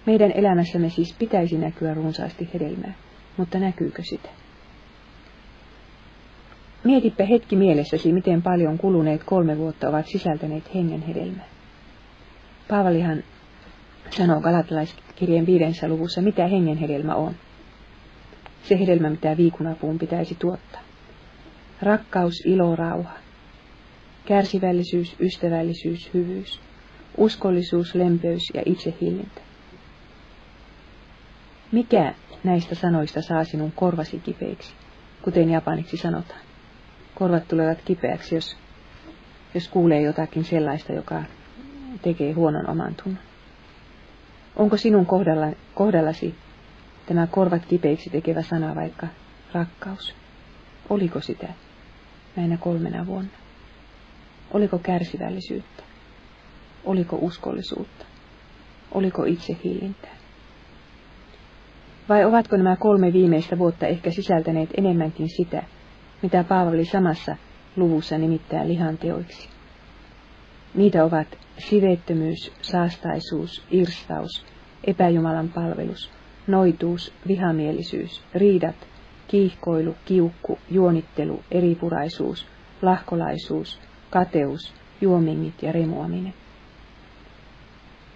Meidän 0.07 0.33
elämässämme 0.33 0.89
siis 0.91 1.17
pitäisi 1.19 1.59
näkyä 1.59 1.95
runsaasti 1.95 2.49
hedelmää, 2.55 2.95
mutta 3.37 3.59
näkyykö 3.59 4.03
sitä? 4.03 4.29
Mietipä 6.85 7.25
hetki 7.25 7.57
mielessäsi, 7.57 8.13
miten 8.13 8.43
paljon 8.43 8.79
kuluneet 8.79 9.25
kolme 9.25 9.59
vuotta 9.59 9.89
ovat 9.89 10.07
sisältäneet 10.07 10.75
hengen 10.75 11.03
hedelmää. 11.03 11.47
Paavalihan 12.69 13.23
sanoo 14.11 14.41
Galatalaiskirjeen 14.41 15.47
viidensä 15.47 15.89
luvussa, 15.89 16.23
mitä 16.23 16.47
hengen 16.47 16.79
hedelmä 16.79 17.15
on. 17.15 17.35
Se 18.63 18.79
hedelmä, 18.81 19.11
mitä 19.11 19.37
viikunapuun 19.37 19.99
pitäisi 19.99 20.35
tuottaa. 20.35 20.81
Rakkaus, 21.83 22.47
ilo, 22.47 22.77
rauha. 22.77 23.13
Kärsivällisyys, 24.27 25.17
ystävällisyys, 25.21 26.11
hyvyys. 26.15 26.61
Uskollisuus, 27.17 27.95
lempeys 27.95 28.43
ja 28.55 28.63
itsehillintä. 28.67 29.41
Mikä 31.73 32.15
näistä 32.45 32.75
sanoista 32.75 33.23
saa 33.23 33.45
sinun 33.45 33.73
korvasi 33.73 34.19
kipeiksi, 34.19 34.75
kuten 35.23 35.51
japaniksi 35.51 35.97
sanotaan? 35.97 36.41
Korvat 37.15 37.49
tulevat 37.49 37.79
kipeäksi, 37.85 38.35
jos, 38.35 38.57
jos 39.55 39.69
kuulee 39.69 40.01
jotakin 40.01 40.45
sellaista, 40.45 40.93
joka 40.93 41.23
tekee 42.03 42.33
huonon 42.33 42.71
oman 42.71 42.95
tunnon. 42.95 43.34
Onko 44.57 44.77
sinun 44.77 45.07
kohdalla, 45.07 45.47
kohdallasi 45.75 46.35
tämä 47.07 47.27
korvat 47.27 47.67
kipeiksi 47.67 48.11
tekevä 48.11 48.43
sana 48.43 48.75
vaikka 48.75 49.07
rakkaus? 49.53 50.15
Oliko 50.91 51.21
sitä 51.21 51.49
näinä 52.37 52.57
kolmena 52.57 53.07
vuonna? 53.07 53.31
Oliko 54.51 54.79
kärsivällisyyttä? 54.79 55.83
Oliko 56.85 57.19
uskollisuutta? 57.21 58.05
Oliko 58.93 59.25
itsehillintää? 59.25 60.15
Vai 62.09 62.25
ovatko 62.25 62.57
nämä 62.57 62.77
kolme 62.77 63.13
viimeistä 63.13 63.59
vuotta 63.59 63.87
ehkä 63.87 64.11
sisältäneet 64.11 64.71
enemmänkin 64.77 65.29
sitä, 65.29 65.63
mitä 66.23 66.45
Paavali 66.45 66.85
samassa 66.85 67.37
luvussa 67.77 68.19
nimittää 68.19 68.69
lihanteoiksi? 68.69 69.49
Niitä 70.75 71.05
ovat 71.05 71.39
siveettömyys, 71.59 72.53
saastaisuus, 72.63 73.63
irstaus, 73.71 74.47
epäjumalan 74.85 75.49
palvelus, 75.49 76.11
noituus, 76.47 77.13
vihamielisyys, 77.29 78.23
riidat, 78.35 78.77
kiihkoilu, 79.29 79.95
kiukku, 80.05 80.59
juonittelu, 80.71 81.43
eripuraisuus, 81.51 82.47
lahkolaisuus, 82.83 83.81
kateus, 84.11 84.75
juomingit 85.01 85.63
ja 85.63 85.73
remuaminen. 85.73 86.35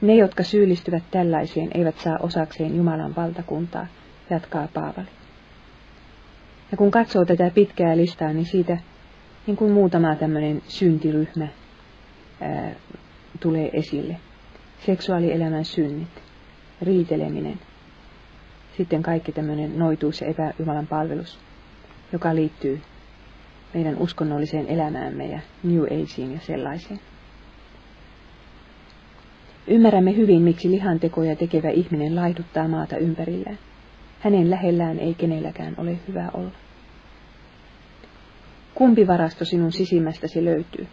Ne, 0.00 0.14
jotka 0.14 0.42
syyllistyvät 0.42 1.02
tällaiseen, 1.10 1.70
eivät 1.74 1.98
saa 1.98 2.16
osakseen 2.20 2.76
Jumalan 2.76 3.16
valtakuntaa, 3.16 3.86
jatkaa 4.30 4.68
Paavali. 4.74 5.08
Ja 6.70 6.76
kun 6.76 6.90
katsoo 6.90 7.24
tätä 7.24 7.50
pitkää 7.54 7.96
listaa, 7.96 8.32
niin 8.32 8.46
siitä 8.46 8.78
niin 9.46 9.56
kuin 9.56 9.72
muutama 9.72 10.14
tämmöinen 10.14 10.62
syntiryhmä 10.66 11.48
ää, 12.40 12.74
tulee 13.40 13.70
esille. 13.72 14.16
Seksuaalielämän 14.86 15.64
synnit, 15.64 16.22
riiteleminen, 16.82 17.60
sitten 18.76 19.02
kaikki 19.02 19.32
tämmöinen 19.32 19.78
noituus 19.78 20.20
ja 20.20 20.26
epäjumalan 20.26 20.86
palvelus, 20.86 21.38
joka 22.12 22.34
liittyy 22.34 22.80
meidän 23.74 23.98
uskonnolliseen 23.98 24.66
elämäämme 24.68 25.26
ja 25.26 25.40
New 25.62 25.82
Ageen 25.82 26.32
ja 26.32 26.40
sellaiseen. 26.40 27.00
Ymmärrämme 29.66 30.16
hyvin, 30.16 30.42
miksi 30.42 30.70
lihantekoja 30.70 31.36
tekevä 31.36 31.70
ihminen 31.70 32.16
laihduttaa 32.16 32.68
maata 32.68 32.96
ympärillään. 32.96 33.58
Hänen 34.20 34.50
lähellään 34.50 34.98
ei 34.98 35.14
kenelläkään 35.14 35.74
ole 35.78 35.98
hyvä 36.08 36.30
olla. 36.34 36.50
Kumpi 38.74 39.06
varasto 39.06 39.44
sinun 39.44 39.72
sisimmästäsi 39.72 40.44
löytyy? 40.44 40.86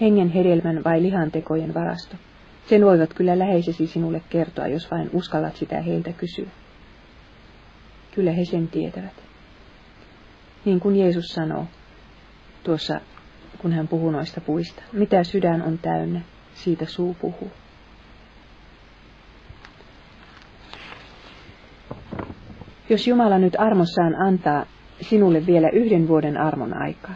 Hengen 0.00 0.28
hedelmän 0.28 0.84
vai 0.84 1.02
lihantekojen 1.02 1.74
varasto? 1.74 2.16
Sen 2.66 2.84
voivat 2.84 3.14
kyllä 3.14 3.38
läheisesi 3.38 3.86
sinulle 3.86 4.22
kertoa, 4.30 4.66
jos 4.66 4.90
vain 4.90 5.10
uskallat 5.12 5.56
sitä 5.56 5.80
heiltä 5.80 6.12
kysyä. 6.12 6.48
Kyllä 8.14 8.32
he 8.32 8.44
sen 8.44 8.68
tietävät. 8.68 9.22
Niin 10.64 10.80
kuin 10.80 10.96
Jeesus 10.96 11.26
sanoo 11.26 11.66
tuossa, 12.64 13.00
kun 13.58 13.72
hän 13.72 13.88
puhuu 13.88 14.10
noista 14.10 14.40
puista. 14.40 14.82
Mitä 14.92 15.24
sydän 15.24 15.62
on 15.62 15.78
täynnä, 15.78 16.20
siitä 16.54 16.86
suu 16.86 17.16
puhuu. 17.20 17.50
Jos 22.88 23.06
Jumala 23.06 23.38
nyt 23.38 23.56
armossaan 23.58 24.14
antaa 24.14 24.66
sinulle 25.00 25.46
vielä 25.46 25.68
yhden 25.72 26.08
vuoden 26.08 26.36
armon 26.36 26.82
aikaa, 26.82 27.14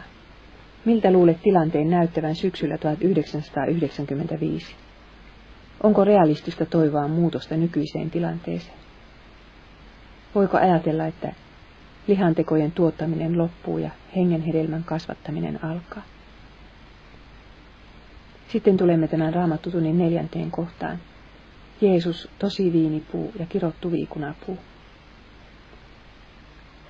miltä 0.85 1.11
luulet 1.11 1.41
tilanteen 1.41 1.89
näyttävän 1.89 2.35
syksyllä 2.35 2.77
1995? 2.77 4.75
Onko 5.83 6.03
realistista 6.03 6.65
toivoa 6.65 7.07
muutosta 7.07 7.57
nykyiseen 7.57 8.11
tilanteeseen? 8.11 8.77
Voiko 10.35 10.57
ajatella, 10.57 11.05
että 11.05 11.33
lihantekojen 12.07 12.71
tuottaminen 12.71 13.37
loppuu 13.37 13.77
ja 13.77 13.89
hengen 14.15 14.41
hedelmän 14.41 14.83
kasvattaminen 14.83 15.65
alkaa? 15.65 16.03
Sitten 18.47 18.77
tulemme 18.77 19.07
tämän 19.07 19.33
raamattutunnin 19.33 19.97
neljänteen 19.97 20.51
kohtaan. 20.51 20.99
Jeesus, 21.81 22.29
tosi 22.39 22.73
viinipuu 22.73 23.33
ja 23.39 23.45
kirottu 23.45 23.91
viikunapuu. 23.91 24.57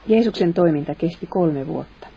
Jeesuksen 0.07 0.53
toiminta 0.53 0.95
kesti 0.95 1.27
kolme 1.27 1.67
vuotta. 1.67 2.12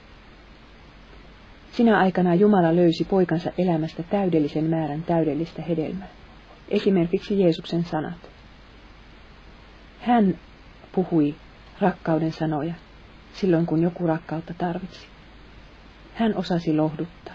Sinä 1.77 1.99
aikana 1.99 2.35
Jumala 2.35 2.77
löysi 2.77 3.05
poikansa 3.05 3.51
elämästä 3.59 4.03
täydellisen 4.03 4.65
määrän 4.65 5.03
täydellistä 5.03 5.63
hedelmää. 5.63 6.09
Esimerkiksi 6.69 7.41
Jeesuksen 7.41 7.85
sanat. 7.85 8.31
Hän 10.01 10.39
puhui 10.93 11.35
rakkauden 11.81 12.33
sanoja 12.33 12.75
silloin, 13.33 13.67
kun 13.67 13.83
joku 13.83 14.07
rakkautta 14.07 14.55
tarvitsi. 14.59 15.07
Hän 16.15 16.37
osasi 16.37 16.73
lohduttaa. 16.73 17.35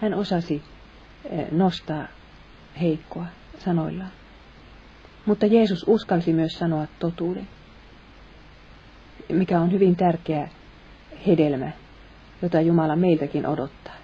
Hän 0.00 0.14
osasi 0.14 0.62
eh, 1.30 1.50
nostaa 1.50 2.06
heikkoa 2.80 3.26
sanoillaan. 3.58 4.12
Mutta 5.26 5.46
Jeesus 5.46 5.84
uskalsi 5.86 6.32
myös 6.32 6.58
sanoa 6.58 6.86
totuuden 6.98 7.48
mikä 9.32 9.60
on 9.60 9.72
hyvin 9.72 9.96
tärkeä 9.96 10.48
hedelmä, 11.26 11.70
jota 12.42 12.60
Jumala 12.60 12.96
meiltäkin 12.96 13.46
odottaa. 13.46 13.94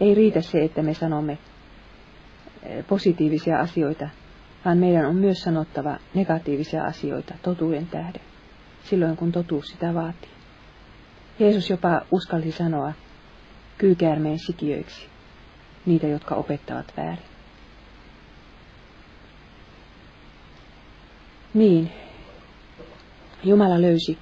Ei 0.00 0.14
riitä 0.14 0.40
se, 0.40 0.64
että 0.64 0.82
me 0.82 0.94
sanomme 0.94 1.38
eh, 2.62 2.86
positiivisia 2.86 3.58
asioita, 3.58 4.08
vaan 4.64 4.78
meidän 4.78 5.06
on 5.06 5.16
myös 5.16 5.38
sanottava 5.38 5.96
negatiivisia 6.14 6.84
asioita 6.84 7.34
totuuden 7.42 7.86
tähden, 7.86 8.22
silloin 8.84 9.16
kun 9.16 9.32
totuus 9.32 9.66
sitä 9.66 9.94
vaatii. 9.94 10.30
Jeesus 11.38 11.70
jopa 11.70 12.00
uskalsi 12.10 12.52
sanoa 12.52 12.92
kyykäärmeen 13.78 14.38
sikiöiksi 14.38 15.08
niitä, 15.86 16.06
jotka 16.06 16.34
opettavat 16.34 16.92
väärin. 16.96 17.24
Niin, 21.54 21.90
Jumala 23.44 23.80
löysi 23.82 24.18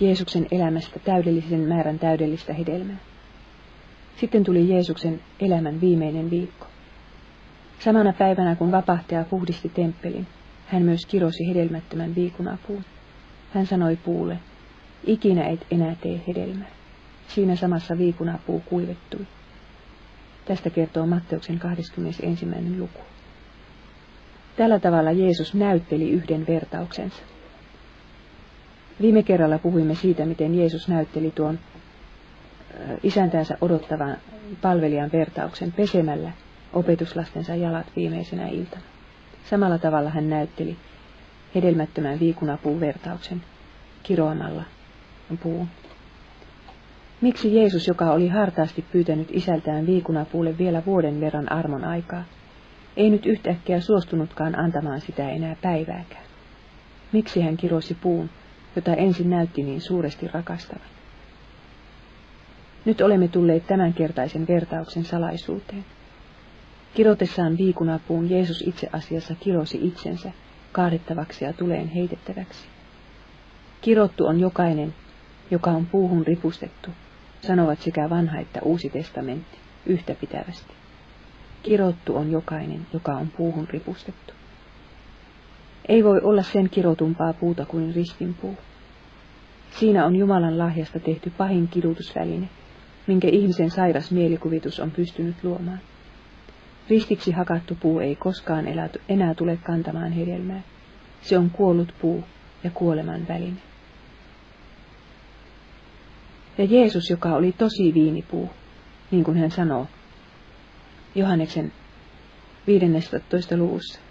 Jeesuksen 0.00 0.46
elämästä 0.50 0.98
täydellisen 0.98 1.60
määrän 1.60 1.98
täydellistä 1.98 2.52
hedelmää. 2.52 2.96
Sitten 4.16 4.44
tuli 4.44 4.68
Jeesuksen 4.68 5.20
elämän 5.40 5.80
viimeinen 5.80 6.30
viikko. 6.30 6.66
Samana 7.78 8.12
päivänä, 8.12 8.56
kun 8.56 8.72
vapahtaja 8.72 9.24
puhdisti 9.24 9.68
temppelin, 9.68 10.26
hän 10.66 10.82
myös 10.82 11.06
kirosi 11.06 11.48
hedelmättömän 11.48 12.14
viikunapuun. 12.14 12.84
Hän 13.54 13.66
sanoi 13.66 13.96
puulle, 13.96 14.38
ikinä 15.04 15.44
et 15.44 15.66
enää 15.70 15.96
tee 16.00 16.20
hedelmää. 16.28 16.68
Siinä 17.28 17.56
samassa 17.56 17.98
viikunapuu 17.98 18.60
kuivettui. 18.60 19.26
Tästä 20.44 20.70
kertoo 20.70 21.06
Matteuksen 21.06 21.58
21. 21.58 22.46
luku. 22.78 23.00
Tällä 24.56 24.78
tavalla 24.78 25.12
Jeesus 25.12 25.54
näytteli 25.54 26.10
yhden 26.10 26.46
vertauksensa. 26.46 27.22
Viime 29.00 29.22
kerralla 29.22 29.58
puhuimme 29.58 29.94
siitä, 29.94 30.26
miten 30.26 30.54
Jeesus 30.54 30.88
näytteli 30.88 31.30
tuon 31.30 31.58
isäntänsä 33.02 33.58
odottavan 33.60 34.16
palvelijan 34.62 35.10
vertauksen 35.12 35.72
pesemällä 35.72 36.32
opetuslastensa 36.72 37.54
jalat 37.54 37.86
viimeisenä 37.96 38.48
iltana. 38.48 38.82
Samalla 39.44 39.78
tavalla 39.78 40.10
hän 40.10 40.30
näytteli 40.30 40.76
hedelmättömän 41.54 42.20
viikunapuun 42.20 42.80
vertauksen 42.80 43.42
kiroamalla 44.02 44.64
puun. 45.42 45.68
Miksi 47.20 47.54
Jeesus, 47.54 47.88
joka 47.88 48.10
oli 48.10 48.28
hartaasti 48.28 48.84
pyytänyt 48.92 49.28
isältään 49.30 49.86
viikunapuulle 49.86 50.58
vielä 50.58 50.82
vuoden 50.86 51.20
verran 51.20 51.52
armon 51.52 51.84
aikaa, 51.84 52.24
ei 52.96 53.10
nyt 53.10 53.26
yhtäkkiä 53.26 53.80
suostunutkaan 53.80 54.58
antamaan 54.58 55.00
sitä 55.00 55.30
enää 55.30 55.56
päivääkään? 55.62 56.24
Miksi 57.12 57.40
hän 57.40 57.56
kirosi 57.56 57.94
puun, 57.94 58.30
jota 58.76 58.94
ensin 58.94 59.30
näytti 59.30 59.62
niin 59.62 59.80
suuresti 59.80 60.28
rakastavan? 60.28 60.88
Nyt 62.84 63.00
olemme 63.00 63.28
tulleet 63.28 63.66
tämänkertaisen 63.66 64.46
vertauksen 64.46 65.04
salaisuuteen. 65.04 65.84
Kirotessaan 66.94 67.58
viikunapuun 67.58 68.30
Jeesus 68.30 68.62
itse 68.66 68.88
asiassa 68.92 69.34
kirosi 69.34 69.78
itsensä 69.82 70.32
kaadettavaksi 70.72 71.44
ja 71.44 71.52
tuleen 71.52 71.88
heitettäväksi. 71.88 72.66
Kirottu 73.80 74.26
on 74.26 74.40
jokainen, 74.40 74.94
joka 75.50 75.70
on 75.70 75.86
puuhun 75.86 76.26
ripustettu, 76.26 76.90
sanovat 77.40 77.80
sekä 77.80 78.10
vanha 78.10 78.38
että 78.38 78.60
uusi 78.62 78.90
testamentti 78.90 79.58
yhtä 79.86 80.14
pitävästi. 80.14 80.72
Kirottu 81.62 82.16
on 82.16 82.30
jokainen, 82.30 82.86
joka 82.92 83.12
on 83.12 83.28
puuhun 83.36 83.68
ripustettu. 83.68 84.37
Ei 85.88 86.04
voi 86.04 86.20
olla 86.22 86.42
sen 86.42 86.70
kirotumpaa 86.70 87.32
puuta 87.32 87.66
kuin 87.66 87.94
ristinpuu. 87.94 88.56
Siinä 89.70 90.06
on 90.06 90.16
Jumalan 90.16 90.58
lahjasta 90.58 91.00
tehty 91.00 91.30
pahin 91.30 91.68
kidutusväline, 91.68 92.48
minkä 93.06 93.28
ihmisen 93.28 93.70
sairas 93.70 94.12
mielikuvitus 94.12 94.80
on 94.80 94.90
pystynyt 94.90 95.36
luomaan. 95.42 95.80
Ristiksi 96.90 97.32
hakattu 97.32 97.74
puu 97.80 98.00
ei 98.00 98.16
koskaan 98.16 98.64
enää 99.08 99.34
tule 99.34 99.58
kantamaan 99.62 100.12
hedelmää. 100.12 100.62
Se 101.20 101.38
on 101.38 101.50
kuollut 101.50 101.94
puu 102.00 102.24
ja 102.64 102.70
kuoleman 102.70 103.28
väline. 103.28 103.60
Ja 106.58 106.64
Jeesus, 106.64 107.10
joka 107.10 107.34
oli 107.34 107.52
tosi 107.52 107.94
viinipuu, 107.94 108.50
niin 109.10 109.24
kuin 109.24 109.38
hän 109.38 109.50
sanoo 109.50 109.86
Johanneksen 111.14 111.72
15. 112.66 113.56
luvussa. 113.56 114.07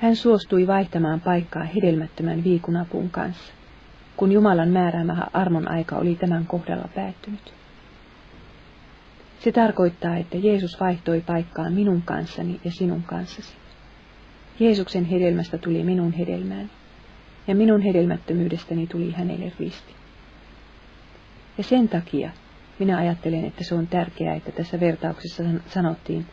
Hän 0.00 0.16
suostui 0.16 0.66
vaihtamaan 0.66 1.20
paikkaa 1.20 1.64
hedelmättömän 1.64 2.44
viikunapuun 2.44 3.10
kanssa, 3.10 3.52
kun 4.16 4.32
Jumalan 4.32 4.68
määräämä 4.68 5.26
armon 5.32 5.68
aika 5.68 5.96
oli 5.96 6.14
tämän 6.14 6.46
kohdalla 6.46 6.88
päättynyt. 6.94 7.54
Se 9.38 9.52
tarkoittaa, 9.52 10.16
että 10.16 10.36
Jeesus 10.38 10.80
vaihtoi 10.80 11.20
paikkaa 11.20 11.70
minun 11.70 12.02
kanssani 12.02 12.60
ja 12.64 12.70
sinun 12.70 13.02
kanssasi. 13.02 13.54
Jeesuksen 14.60 15.04
hedelmästä 15.04 15.58
tuli 15.58 15.84
minun 15.84 16.12
hedelmääni, 16.12 16.70
ja 17.46 17.54
minun 17.54 17.80
hedelmättömyydestäni 17.80 18.86
tuli 18.86 19.12
hänelle 19.12 19.52
risti. 19.60 19.94
Ja 21.58 21.64
sen 21.64 21.88
takia 21.88 22.30
minä 22.78 22.98
ajattelen, 22.98 23.44
että 23.44 23.64
se 23.64 23.74
on 23.74 23.86
tärkeää, 23.86 24.34
että 24.34 24.52
tässä 24.52 24.80
vertauksessa 24.80 25.42
sanottiin, 25.66 26.26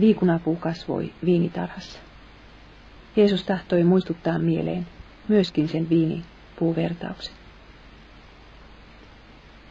viikunapuu 0.00 0.56
kasvoi 0.56 1.12
viinitarhassa. 1.24 2.05
Jeesus 3.16 3.44
tahtoi 3.44 3.84
muistuttaa 3.84 4.38
mieleen 4.38 4.86
myöskin 5.28 5.68
sen 5.68 5.88
viinipuuvertauksen 5.88 7.34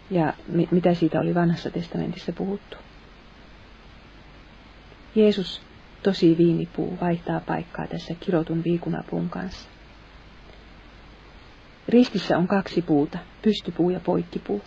ja 0.10 0.34
mitä 0.72 0.94
siitä 0.94 1.20
oli 1.20 1.36
vanhassa 1.36 1.70
testamentissa 1.70 2.34
puhuttu. 2.34 2.78
Jeesus, 5.16 5.62
tosi 6.04 6.38
viinipuu, 6.38 6.98
vaihtaa 7.02 7.40
paikkaa 7.40 7.88
tässä 7.88 8.14
kirotun 8.20 8.64
viikunapuun 8.64 9.30
kanssa. 9.30 9.70
Ristissä 11.88 12.38
on 12.38 12.48
kaksi 12.48 12.82
puuta, 12.82 13.18
pystypuu 13.42 13.90
ja 13.90 14.00
poikkipuu. 14.00 14.62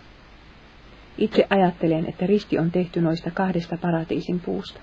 Itse 1.17 1.47
ajattelen, 1.49 2.09
että 2.09 2.27
risti 2.27 2.59
on 2.59 2.71
tehty 2.71 3.01
noista 3.01 3.31
kahdesta 3.31 3.77
paratiisin 3.77 4.39
puusta, 4.39 4.79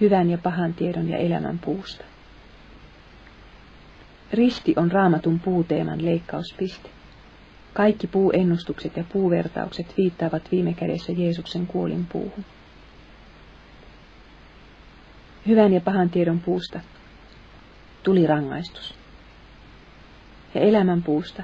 hyvän 0.00 0.30
ja 0.30 0.38
pahan 0.38 0.74
tiedon 0.74 1.08
ja 1.08 1.16
elämän 1.16 1.58
puusta. 1.58 2.04
Risti 4.32 4.74
on 4.76 4.92
raamatun 4.92 5.40
puuteeman 5.40 6.04
leikkauspiste. 6.04 6.90
Kaikki 7.72 8.06
puuennustukset 8.06 8.96
ja 8.96 9.04
puuvertaukset 9.12 9.94
viittaavat 9.96 10.42
viime 10.52 10.74
kädessä 10.74 11.12
Jeesuksen 11.12 11.66
kuolin 11.66 12.06
puuhun. 12.06 12.44
Hyvän 15.46 15.72
ja 15.72 15.80
pahan 15.80 16.10
tiedon 16.10 16.40
puusta 16.40 16.80
tuli 18.02 18.26
rangaistus. 18.26 18.94
Ja 20.54 20.60
elämän 20.60 21.02
puusta 21.02 21.42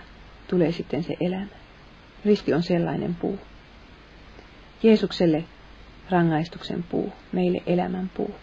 tulee 0.48 0.72
sitten 0.72 1.02
se 1.02 1.16
elämä. 1.20 1.46
Risti 2.24 2.54
on 2.54 2.62
sellainen 2.62 3.14
puu. 3.14 3.38
Jeesukselle 4.82 5.44
rangaistuksen 6.10 6.82
puu, 6.82 7.12
meille 7.32 7.62
elämän 7.66 8.10
puu. 8.14 8.34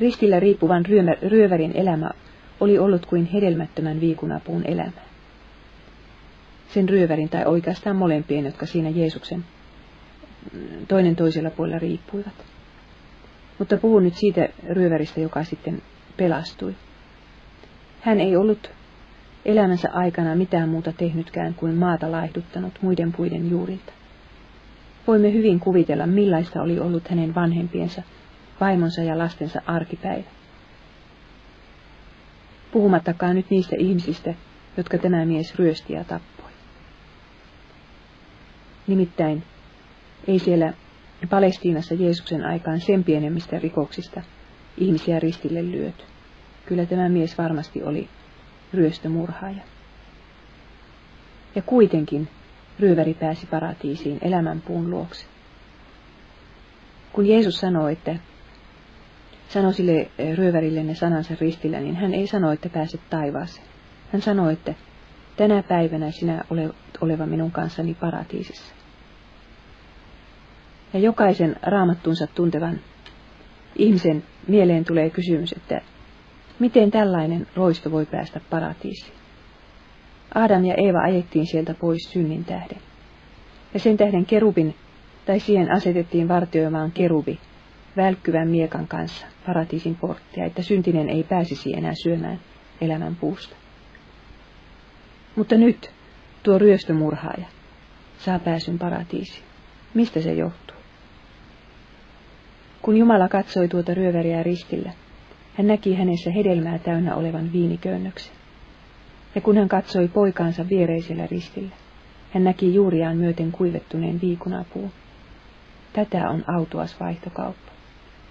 Ristillä 0.00 0.40
riippuvan 0.40 0.84
ryövärin 1.22 1.72
elämä 1.76 2.10
oli 2.60 2.78
ollut 2.78 3.06
kuin 3.06 3.26
hedelmättömän 3.26 4.00
viikunapuun 4.00 4.62
elämä 4.66 5.08
sen 6.74 6.88
ryövärin 6.88 7.28
tai 7.28 7.44
oikeastaan 7.44 7.96
molempien, 7.96 8.44
jotka 8.44 8.66
siinä 8.66 8.88
Jeesuksen 8.88 9.44
toinen 10.88 11.16
toisella 11.16 11.50
puolella 11.50 11.78
riippuivat. 11.78 12.44
Mutta 13.58 13.76
puhun 13.76 14.04
nyt 14.04 14.14
siitä 14.14 14.48
ryöväristä, 14.68 15.20
joka 15.20 15.44
sitten 15.44 15.82
pelastui. 16.16 16.74
Hän 18.00 18.20
ei 18.20 18.36
ollut 18.36 18.70
elämänsä 19.44 19.88
aikana 19.92 20.34
mitään 20.34 20.68
muuta 20.68 20.92
tehnytkään 20.92 21.54
kuin 21.54 21.74
maata 21.74 22.10
laihduttanut 22.10 22.78
muiden 22.82 23.12
puiden 23.12 23.50
juurilta. 23.50 23.92
Voimme 25.06 25.32
hyvin 25.32 25.60
kuvitella, 25.60 26.06
millaista 26.06 26.62
oli 26.62 26.80
ollut 26.80 27.08
hänen 27.08 27.34
vanhempiensa, 27.34 28.02
vaimonsa 28.60 29.02
ja 29.02 29.18
lastensa 29.18 29.62
arkipäivä. 29.66 30.37
Puhumattakaan 32.72 33.36
nyt 33.36 33.50
niistä 33.50 33.76
ihmisistä, 33.78 34.34
jotka 34.76 34.98
tämä 34.98 35.24
mies 35.24 35.54
ryösti 35.58 35.92
ja 35.92 36.04
tappoi. 36.04 36.50
Nimittäin 38.86 39.42
ei 40.26 40.38
siellä 40.38 40.72
Palestiinassa 41.30 41.94
Jeesuksen 41.94 42.44
aikaan 42.44 42.80
sen 42.80 43.04
pienemmistä 43.04 43.58
rikoksista 43.58 44.22
ihmisiä 44.78 45.20
ristille 45.20 45.70
lyöty. 45.70 46.04
Kyllä 46.66 46.86
tämä 46.86 47.08
mies 47.08 47.38
varmasti 47.38 47.82
oli 47.82 48.08
ryöstömurhaaja. 48.74 49.62
Ja 51.54 51.62
kuitenkin 51.62 52.28
ryöväri 52.80 53.14
pääsi 53.14 53.46
paratiisiin 53.46 54.18
elämänpuun 54.22 54.90
luokse. 54.90 55.26
Kun 57.12 57.26
Jeesus 57.26 57.60
sanoi, 57.60 57.92
että 57.92 58.16
sanoi 59.48 59.74
sille 59.74 60.10
ryövärille 60.34 60.82
ne 60.82 60.94
sanansa 60.94 61.34
ristillä, 61.40 61.80
niin 61.80 61.96
hän 61.96 62.14
ei 62.14 62.26
sano, 62.26 62.52
että 62.52 62.68
pääset 62.68 63.00
taivaaseen. 63.10 63.66
Hän 64.12 64.22
sanoi, 64.22 64.52
että 64.52 64.74
tänä 65.36 65.62
päivänä 65.62 66.10
sinä 66.10 66.44
olet 66.50 66.74
oleva 67.00 67.26
minun 67.26 67.50
kanssani 67.50 67.94
paratiisissa. 67.94 68.74
Ja 70.92 71.00
jokaisen 71.00 71.56
raamattunsa 71.62 72.26
tuntevan 72.26 72.80
ihmisen 73.76 74.24
mieleen 74.48 74.84
tulee 74.84 75.10
kysymys, 75.10 75.52
että 75.52 75.80
miten 76.58 76.90
tällainen 76.90 77.46
roisto 77.54 77.90
voi 77.90 78.06
päästä 78.06 78.40
paratiisiin. 78.50 79.14
Adam 80.34 80.64
ja 80.64 80.74
Eeva 80.74 81.02
ajettiin 81.02 81.46
sieltä 81.46 81.74
pois 81.74 82.10
synnin 82.12 82.44
tähden. 82.44 82.78
Ja 83.74 83.80
sen 83.80 83.96
tähden 83.96 84.26
kerubin, 84.26 84.74
tai 85.26 85.40
siihen 85.40 85.72
asetettiin 85.72 86.28
vartioimaan 86.28 86.92
kerubi, 86.92 87.38
välkkyvän 87.98 88.48
miekan 88.48 88.88
kanssa 88.88 89.26
paratiisin 89.46 89.94
porttia, 89.94 90.44
että 90.44 90.62
syntinen 90.62 91.08
ei 91.08 91.22
pääsisi 91.22 91.72
enää 91.76 91.94
syömään 91.94 92.40
elämän 92.80 93.16
puusta. 93.16 93.56
Mutta 95.36 95.56
nyt 95.56 95.90
tuo 96.42 96.58
ryöstömurhaaja 96.58 97.46
saa 98.18 98.38
pääsyn 98.38 98.78
paratiisiin. 98.78 99.44
Mistä 99.94 100.20
se 100.20 100.32
johtuu? 100.32 100.76
Kun 102.82 102.96
Jumala 102.96 103.28
katsoi 103.28 103.68
tuota 103.68 103.94
ryöväriä 103.94 104.42
ristillä, 104.42 104.92
hän 105.54 105.66
näki 105.66 105.94
hänessä 105.94 106.30
hedelmää 106.30 106.78
täynnä 106.78 107.14
olevan 107.14 107.52
viiniköynnöksen. 107.52 108.32
Ja 109.34 109.40
kun 109.40 109.56
hän 109.56 109.68
katsoi 109.68 110.08
poikaansa 110.08 110.68
viereisellä 110.68 111.26
ristillä, 111.26 111.74
Hän 112.30 112.44
näki 112.44 112.74
juuriaan 112.74 113.16
myöten 113.16 113.52
kuivettuneen 113.52 114.20
viikunapuun. 114.20 114.92
Tätä 115.92 116.28
on 116.28 116.44
autuas 116.56 117.00
vaihtokauppa. 117.00 117.72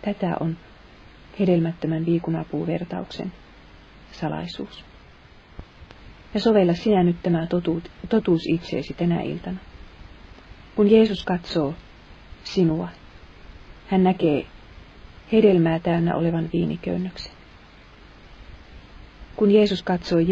Tätä 0.02 0.36
on 0.40 0.58
hedelmättömän 1.40 2.06
viikunapuuvertauksen 2.06 3.32
salaisuus. 4.12 4.86
Ja 6.34 6.40
sovella 6.40 6.74
sinä 6.74 7.04
nyt 7.04 7.16
tämä 7.24 7.48
totuut, 7.48 7.92
totuus 8.10 8.42
itseesi 8.48 8.94
tänä 8.94 9.22
iltana. 9.22 9.58
Kun 10.76 10.92
Jeesus 10.92 11.24
katsoo 11.26 11.74
sinua, 12.44 12.90
hän 13.88 14.04
näkee 14.04 14.46
hedelmää 15.32 15.80
täynnä 15.80 16.16
olevan 16.16 16.50
viiniköynnöksen. 16.54 17.32
Kun, 19.36 19.52
Jeesus 19.52 19.84
katsoi, 19.84 20.26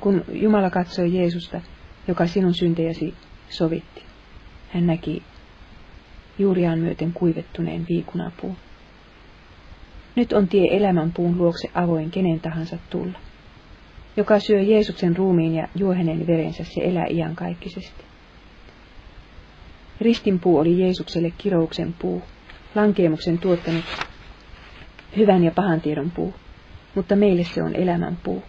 kun 0.00 0.24
Jumala 0.32 0.70
katsoi 0.70 1.14
Jeesusta, 1.14 1.60
joka 2.08 2.26
sinun 2.26 2.54
syntejäsi 2.54 3.14
sovitti, 3.48 4.02
hän 4.68 4.86
näki 4.86 5.22
juuriaan 6.38 6.78
myöten 6.78 7.12
kuivettuneen 7.12 7.86
viikunapuun. 7.88 8.56
Nyt 10.16 10.32
on 10.32 10.48
tie 10.48 10.76
elämän 10.76 11.12
puun 11.12 11.38
luokse 11.38 11.68
avoin 11.74 12.10
kenen 12.10 12.40
tahansa 12.40 12.78
tulla. 12.90 13.18
Joka 14.16 14.38
syö 14.38 14.60
Jeesuksen 14.60 15.16
ruumiin 15.16 15.54
ja 15.54 15.68
juo 15.74 15.94
hänen 15.94 16.26
verensä, 16.26 16.64
se 16.64 16.80
elää 16.84 17.06
iankaikkisesti. 17.10 18.04
Ristinpuu 20.00 20.58
oli 20.58 20.78
Jeesukselle 20.78 21.32
kirouksen 21.38 21.94
puu, 21.98 22.22
lankeemuksen 22.74 23.38
tuottanut 23.38 23.84
hyvän 25.16 25.44
ja 25.44 25.50
pahan 25.50 25.80
tiedon 25.80 26.10
puu, 26.10 26.34
mutta 26.94 27.16
meille 27.16 27.44
se 27.44 27.62
on 27.62 27.76
elämän 27.76 28.18
puu. 28.22 28.42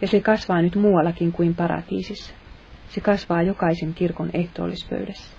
Ja 0.00 0.08
se 0.08 0.20
kasvaa 0.20 0.62
nyt 0.62 0.76
muuallakin 0.76 1.32
kuin 1.32 1.54
paratiisissa. 1.54 2.34
Se 2.88 3.00
kasvaa 3.00 3.42
jokaisen 3.42 3.94
kirkon 3.94 4.30
ehtoollispöydässä. 4.34 5.36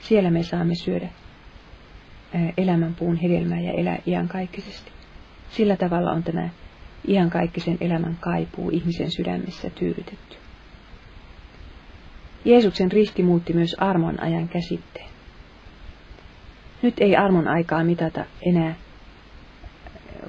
Siellä 0.00 0.30
me 0.30 0.42
saamme 0.42 0.74
syödä 0.74 1.08
elämänpuun 2.56 3.16
hedelmää 3.16 3.60
ja 3.60 3.72
elää 3.72 3.98
iankaikkisesti. 4.06 4.90
Sillä 5.50 5.76
tavalla 5.76 6.10
on 6.12 6.22
tämä 6.22 6.48
iankaikkisen 7.08 7.76
elämän 7.80 8.16
kaipuu 8.20 8.70
ihmisen 8.70 9.10
sydämessä 9.10 9.70
tyydytetty. 9.70 10.36
Jeesuksen 12.44 12.92
risti 12.92 13.22
muutti 13.22 13.52
myös 13.52 13.74
armon 13.78 14.22
ajan 14.22 14.48
käsitteen. 14.48 15.08
Nyt 16.82 16.94
ei 16.98 17.16
armon 17.16 17.48
aikaa 17.48 17.84
mitata 17.84 18.24
enää 18.50 18.74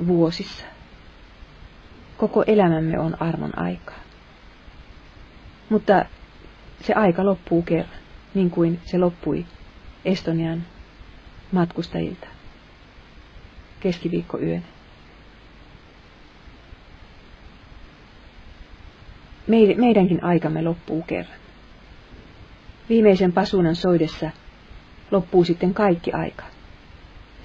vuosissa. 0.08 0.66
Koko 2.18 2.44
elämämme 2.48 3.00
on 3.00 3.22
armon 3.22 3.60
aikaa. 3.60 4.00
Mutta 5.70 6.06
se 6.82 6.94
aika 6.94 7.26
loppuu 7.26 7.62
kerran, 7.62 8.00
niin 8.34 8.50
kuin 8.50 8.80
se 8.84 8.98
loppui 8.98 9.46
Estonian 10.06 10.64
matkustajilta 11.52 12.28
keskiviikkoyön. 13.80 14.64
Meidänkin 19.78 20.24
aikamme 20.24 20.62
loppuu 20.62 21.02
kerran. 21.02 21.40
Viimeisen 22.90 23.34
pasuunan 23.34 23.76
soidessa 23.76 24.30
loppuu 25.12 25.44
sitten 25.44 25.74
kaikki 25.74 26.12
aika. 26.12 26.44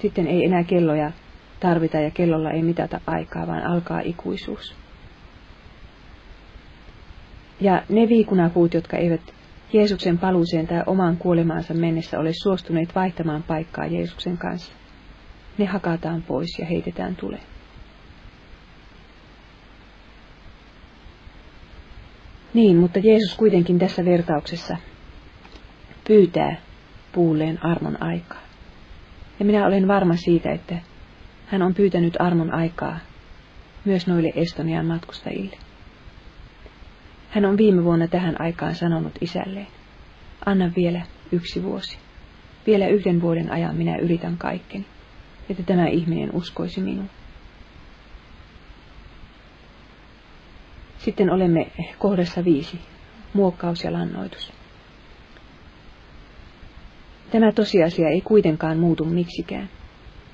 Sitten 0.01 0.27
ei 0.27 0.45
enää 0.45 0.63
kelloja 0.63 1.11
tarvita 1.59 1.97
ja 1.97 2.11
kellolla 2.11 2.51
ei 2.51 2.63
mitata 2.63 3.01
aikaa, 3.07 3.47
vaan 3.47 3.63
alkaa 3.63 3.99
ikuisuus. 3.99 4.75
Ja 7.59 7.83
ne 7.89 8.09
viikunapuut, 8.09 8.73
jotka 8.73 8.97
eivät 8.97 9.21
Jeesuksen 9.73 10.17
paluuseen 10.17 10.67
tai 10.67 10.83
omaan 10.85 11.17
kuolemaansa 11.17 11.73
mennessä 11.73 12.19
ole 12.19 12.31
suostuneet 12.43 12.95
vaihtamaan 12.95 13.43
paikkaa 13.43 13.85
Jeesuksen 13.85 14.37
kanssa, 14.37 14.73
ne 15.57 15.65
hakataan 15.65 16.21
pois 16.21 16.59
ja 16.59 16.65
heitetään 16.65 17.15
tuleen. 17.15 17.43
Niin, 22.53 22.77
mutta 22.77 22.99
Jeesus 22.99 23.37
kuitenkin 23.37 23.79
tässä 23.79 24.05
vertauksessa 24.05 24.77
pyytää 26.07 26.55
puulleen 27.11 27.65
armon 27.65 28.03
aikaa. 28.03 28.41
Ja 29.39 29.45
minä 29.45 29.65
olen 29.67 29.87
varma 29.87 30.15
siitä, 30.15 30.51
että 30.51 30.75
hän 31.45 31.61
on 31.61 31.73
pyytänyt 31.73 32.13
armon 32.19 32.53
aikaa 32.53 32.99
myös 33.85 34.07
noille 34.07 34.29
Estonian 34.35 34.85
matkustajille. 34.85 35.57
Hän 37.33 37.45
on 37.45 37.57
viime 37.57 37.83
vuonna 37.83 38.07
tähän 38.07 38.41
aikaan 38.41 38.75
sanonut 38.75 39.13
isälleen, 39.21 39.67
anna 40.45 40.71
vielä 40.75 41.01
yksi 41.31 41.63
vuosi. 41.63 41.97
Vielä 42.67 42.87
yhden 42.87 43.21
vuoden 43.21 43.51
ajan 43.51 43.75
minä 43.75 43.97
yritän 43.97 44.37
kaikkeni, 44.37 44.85
että 45.49 45.63
tämä 45.63 45.87
ihminen 45.87 46.35
uskoisi 46.35 46.81
minuun. 46.81 47.09
Sitten 50.97 51.29
olemme 51.29 51.67
kohdassa 51.99 52.45
viisi, 52.45 52.79
muokkaus 53.33 53.83
ja 53.83 53.93
lannoitus. 53.93 54.53
Tämä 57.31 57.51
tosiasia 57.51 58.09
ei 58.09 58.21
kuitenkaan 58.21 58.77
muutu 58.77 59.05
miksikään. 59.05 59.69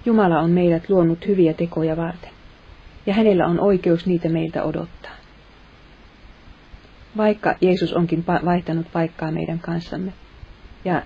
Jumala 0.05 0.39
on 0.39 0.51
meidät 0.51 0.89
luonut 0.89 1.27
hyviä 1.27 1.53
tekoja 1.53 1.97
varten, 1.97 2.31
ja 3.05 3.13
hänellä 3.13 3.47
on 3.47 3.59
oikeus 3.59 4.05
niitä 4.05 4.29
meiltä 4.29 4.63
odottaa. 4.63 5.18
Vaikka 7.17 7.55
Jeesus 7.61 7.93
onkin 7.93 8.23
vaihtanut 8.27 8.87
paikkaa 8.93 9.31
meidän 9.31 9.59
kanssamme, 9.59 10.13
ja 10.85 11.01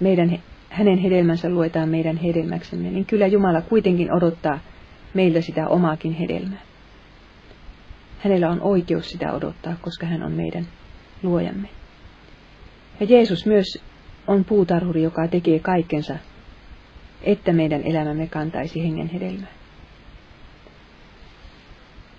meidän, 0.00 0.38
hänen 0.68 0.98
hedelmänsä 0.98 1.48
luetaan 1.48 1.88
meidän 1.88 2.16
hedelmäksemme, 2.16 2.90
niin 2.90 3.06
kyllä 3.06 3.26
Jumala 3.26 3.60
kuitenkin 3.60 4.14
odottaa 4.14 4.58
meiltä 5.14 5.40
sitä 5.40 5.68
omaakin 5.68 6.12
hedelmää. 6.12 6.60
Hänellä 8.18 8.50
on 8.50 8.60
oikeus 8.60 9.10
sitä 9.10 9.32
odottaa, 9.32 9.76
koska 9.80 10.06
hän 10.06 10.22
on 10.22 10.32
meidän 10.32 10.66
luojamme. 11.22 11.68
Ja 13.00 13.06
Jeesus 13.06 13.46
myös 13.46 13.82
on 14.26 14.44
puutarhuri, 14.44 15.02
joka 15.02 15.28
tekee 15.28 15.58
kaikkensa, 15.58 16.14
että 17.22 17.52
meidän 17.52 17.82
elämämme 17.84 18.26
kantaisi 18.26 18.82
hengen 18.82 19.08
hedelmää. 19.08 19.52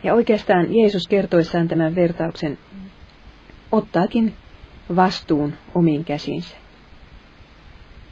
Ja 0.04 0.14
oikeastaan 0.14 0.76
Jeesus 0.76 1.08
kertoissaan 1.10 1.68
tämän 1.68 1.96
vertauksen 1.96 2.58
ottaakin 3.72 4.34
vastuun 4.96 5.54
omiin 5.76 6.06
käsinsä. 6.06 6.56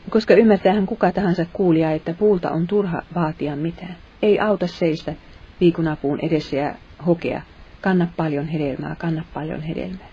Koska 0.10 0.34
ymmärtäähän 0.34 0.86
kuka 0.86 1.12
tahansa 1.12 1.46
kuulija, 1.54 1.92
että 1.92 2.14
puulta 2.14 2.52
on 2.52 2.68
turha 2.68 3.02
vaatia 3.16 3.56
mitään. 3.56 3.96
Ei 4.22 4.40
auta 4.40 4.68
seistä 4.68 5.14
viikunapuun 5.62 6.20
edessä 6.20 6.56
ja 6.56 6.76
hokea, 7.06 7.42
kanna 7.82 8.08
paljon 8.18 8.48
hedelmää, 8.48 8.96
kanna 8.96 9.24
paljon 9.34 9.62
hedelmää. 9.62 10.08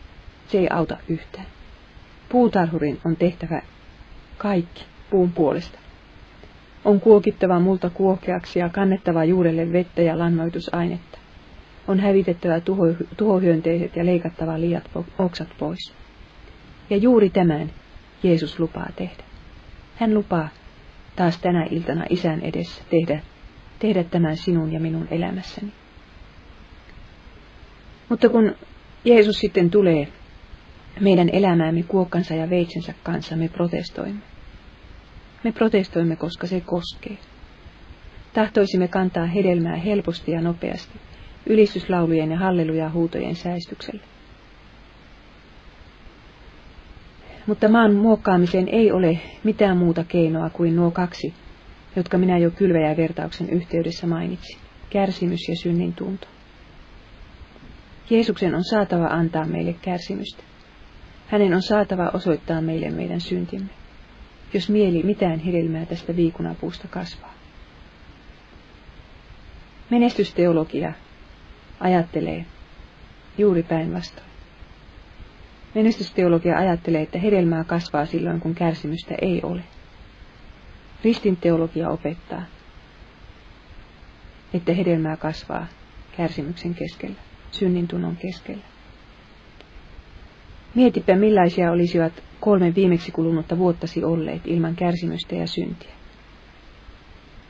Se 0.49 0.59
ei 0.59 0.69
auta 0.71 0.97
yhtään. 1.09 1.47
Puutarhurin 2.29 3.01
on 3.05 3.17
tehtävä 3.17 3.63
kaikki 4.39 4.85
puun 5.11 5.33
puolesta. 5.33 5.79
On 6.85 7.01
kuokittava 7.01 7.61
multa 7.61 7.91
kuokeaksi 7.91 8.59
ja 8.59 8.69
kannettava 8.69 9.25
juurelle 9.25 9.73
vettä 9.73 10.03
ja 10.03 10.19
lannoitusainetta. 10.19 11.20
On 11.89 12.01
hävitettävä 12.01 12.61
tuho, 12.61 12.85
tuhohyönteiset 13.17 13.97
ja 13.97 14.07
leikattava 14.07 14.61
liiat 14.61 14.91
oksat 15.19 15.49
pois. 15.59 15.95
Ja 16.91 16.97
juuri 16.97 17.31
tämän 17.31 17.71
Jeesus 18.23 18.61
lupaa 18.61 18.89
tehdä. 18.97 19.25
Hän 19.97 20.15
lupaa 20.15 20.49
taas 21.17 21.39
tänä 21.39 21.67
iltana 21.71 22.05
isän 22.11 22.41
edessä 22.41 22.83
tehdä, 22.91 23.23
tehdä 23.79 24.05
tämän 24.05 24.37
sinun 24.37 24.73
ja 24.73 24.81
minun 24.81 25.09
elämässäni. 25.11 25.73
Mutta 28.09 28.29
kun 28.29 28.55
Jeesus 29.05 29.39
sitten 29.39 29.71
tulee 29.71 30.09
meidän 31.01 31.29
elämäämme 31.33 31.83
kuokkansa 31.83 32.35
ja 32.35 32.51
veitsensä 32.51 32.95
kanssa, 33.03 33.37
me 33.37 33.49
protestoimme. 33.49 34.21
Me 35.45 35.53
protestoimme, 35.53 36.17
koska 36.17 36.47
se 36.47 36.61
koskee. 36.61 37.19
Tahtoisimme 38.33 38.89
kantaa 38.89 39.27
hedelmää 39.27 39.77
helposti 39.77 40.33
ja 40.33 40.41
nopeasti, 40.41 40.99
ylistyslaulujen 41.47 42.31
ja 42.31 42.39
halleluja 42.39 42.91
huutojen 42.91 43.35
säistyksellä. 43.35 44.03
Mutta 47.47 47.69
maan 47.69 47.95
muokkaamiseen 47.95 48.69
ei 48.69 48.93
ole 48.93 49.19
mitään 49.45 49.77
muuta 49.77 50.05
keinoa 50.05 50.51
kuin 50.51 50.77
nuo 50.77 50.91
kaksi, 50.91 51.35
jotka 51.97 52.19
minä 52.19 52.39
jo 52.39 52.51
kylväjävertauksen 52.51 53.51
yhteydessä 53.51 54.07
mainitsin, 54.07 54.59
kärsimys 54.91 55.49
ja 55.49 55.57
synnin 55.57 55.93
tunto. 55.93 56.27
Jeesuksen 58.11 58.55
on 58.55 58.65
saatava 58.65 59.07
antaa 59.07 59.45
meille 59.45 59.75
kärsimystä. 59.83 60.43
Hänen 61.27 61.55
on 61.55 61.63
saatava 61.63 62.11
osoittaa 62.15 62.61
meille 62.61 62.91
meidän 62.91 63.21
syntimme, 63.21 63.71
jos 64.55 64.69
mieli 64.69 65.03
mitään 65.03 65.39
hedelmää 65.39 65.87
tästä 65.87 66.17
viikunapuusta 66.17 66.89
kasvaa. 66.89 67.35
Menestysteologia 69.91 70.93
ajattelee 71.81 72.45
juuri 73.39 73.63
päinvastoin. 73.63 74.31
Menestysteologia 75.75 76.59
ajattelee, 76.59 77.03
että 77.03 77.19
hedelmää 77.19 77.65
kasvaa 77.65 78.07
silloin, 78.07 78.41
kun 78.41 78.55
kärsimystä 78.55 79.15
ei 79.23 79.41
ole. 79.43 79.63
Ristin 81.05 81.37
teologia 81.37 81.91
opettaa, 81.91 82.43
että 84.55 84.73
hedelmää 84.73 85.17
kasvaa 85.17 85.67
kärsimyksen 86.17 86.75
keskellä, 86.75 87.17
synnin 87.51 87.89
tunnon 87.89 88.17
keskellä. 88.17 88.65
Mietipä 90.75 91.17
millaisia 91.17 91.73
olisivat 91.73 92.13
kolme 92.41 92.75
viimeksi 92.75 93.13
kulunutta 93.13 93.59
vuottasi 93.59 94.05
olleet 94.05 94.43
ilman 94.45 94.77
kärsimystä 94.77 95.35
ja 95.35 95.47
syntiä. 95.47 95.93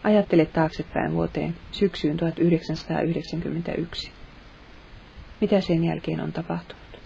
Ajattele 0.04 0.46
taaksepäin 0.46 1.12
vuoteen 1.12 1.54
syksyyn 1.72 2.16
1991. 2.16 4.19
Mitä 5.40 5.61
sen 5.61 5.85
jälkeen 5.85 6.20
on 6.20 6.33
tapahtunut? 6.33 7.00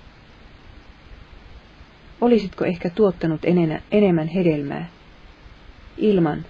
Olisitko 2.20 2.64
ehkä 2.64 2.90
tuottanut 2.90 3.40
enemmän 3.90 4.29
hedelmää 4.29 4.88
ilman 5.97 6.44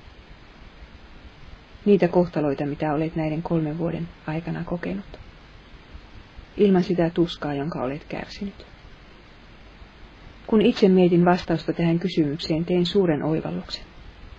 niitä 1.84 2.08
kohtaloita, 2.08 2.66
mitä 2.66 2.94
olet 2.94 3.16
näiden 3.16 3.42
kolmen 3.42 3.78
vuoden 3.78 4.08
aikana 4.26 4.64
kokenut? 4.64 5.18
Ilman 6.56 6.82
sitä 6.82 7.10
tuskaa, 7.10 7.54
jonka 7.54 7.82
olet 7.82 8.04
kärsinyt. 8.04 8.66
Kun 10.46 10.62
itse 10.62 10.88
mietin 10.88 11.24
vastausta 11.24 11.72
tähän 11.72 11.98
kysymykseen, 11.98 12.64
tein 12.64 12.86
suuren 12.86 13.22
oivalluksen. 13.22 13.84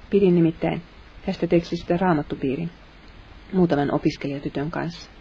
Pidin 0.10 0.36
nimittäin 0.36 0.82
tästä 1.26 1.48
tekstistä 1.48 1.98
raamattupiirin 1.98 2.70
muutaman 3.54 3.94
opiskelijatytön 3.94 4.72
kanssa. 4.72 5.15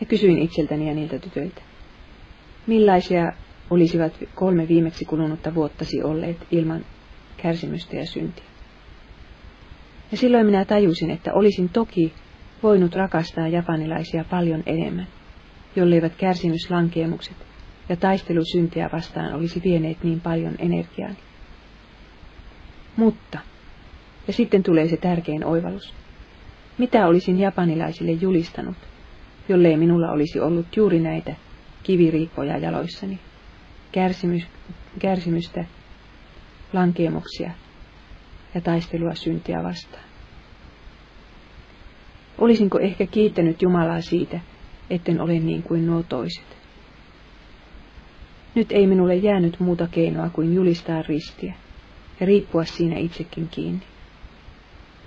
Ja 0.00 0.06
kysyin 0.06 0.38
itseltäni 0.38 0.88
ja 0.88 0.94
niiltä 0.94 1.18
tytöiltä, 1.18 1.62
millaisia 2.66 3.32
olisivat 3.70 4.12
kolme 4.34 4.68
viimeksi 4.68 5.04
kulunutta 5.04 5.54
vuottasi 5.54 6.02
olleet 6.02 6.36
ilman 6.50 6.84
kärsimystä 7.36 7.96
ja 7.96 8.06
syntiä. 8.06 8.44
Ja 10.10 10.16
silloin 10.16 10.46
minä 10.46 10.64
tajusin, 10.64 11.10
että 11.10 11.34
olisin 11.34 11.68
toki 11.68 12.12
voinut 12.62 12.94
rakastaa 12.94 13.48
japanilaisia 13.48 14.24
paljon 14.30 14.62
enemmän, 14.66 15.06
jolleivät 15.76 16.16
kärsimyslankeemukset 16.16 17.36
ja 17.88 17.96
taistelu 17.96 18.44
syntiä 18.44 18.90
vastaan 18.92 19.34
olisi 19.34 19.62
vieneet 19.64 20.04
niin 20.04 20.20
paljon 20.20 20.54
energiaa. 20.58 21.10
Mutta, 22.96 23.38
ja 24.26 24.32
sitten 24.32 24.62
tulee 24.62 24.88
se 24.88 24.96
tärkein 24.96 25.44
oivallus, 25.44 25.94
mitä 26.78 27.06
olisin 27.06 27.40
japanilaisille 27.40 28.12
julistanut, 28.12 28.76
jollei 29.48 29.76
minulla 29.76 30.10
olisi 30.10 30.40
ollut 30.40 30.76
juuri 30.76 31.00
näitä 31.00 31.34
kiviriippoja 31.82 32.58
jaloissani, 32.58 33.18
kärsimys, 33.92 34.46
kärsimystä, 34.98 35.64
lankeemuksia 36.72 37.50
ja 38.54 38.60
taistelua 38.60 39.14
syntiä 39.14 39.62
vastaan. 39.62 40.04
Olisinko 42.38 42.78
ehkä 42.78 43.06
kiittänyt 43.06 43.62
Jumalaa 43.62 44.00
siitä, 44.00 44.40
etten 44.90 45.20
ole 45.20 45.38
niin 45.38 45.62
kuin 45.62 45.86
nuo 45.86 46.02
toiset? 46.02 46.58
Nyt 48.54 48.72
ei 48.72 48.86
minulle 48.86 49.16
jäänyt 49.16 49.60
muuta 49.60 49.88
keinoa 49.90 50.30
kuin 50.30 50.54
julistaa 50.54 51.02
ristiä 51.02 51.54
ja 52.20 52.26
riippua 52.26 52.64
siinä 52.64 52.98
itsekin 52.98 53.48
kiinni. 53.48 53.82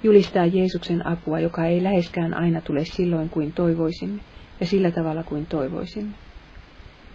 Julistaa 0.04 0.46
Jeesuksen 0.46 1.08
apua, 1.08 1.40
joka 1.40 1.66
ei 1.66 1.84
läheskään 1.84 2.34
aina 2.34 2.62
tule 2.62 2.86
silloin 2.86 3.30
kuin 3.30 3.54
toivoisimme 3.54 4.22
ja 4.62 4.68
sillä 4.68 4.92
tavalla 4.92 5.24
kuin 5.24 5.46
toivoisimme. 5.46 6.14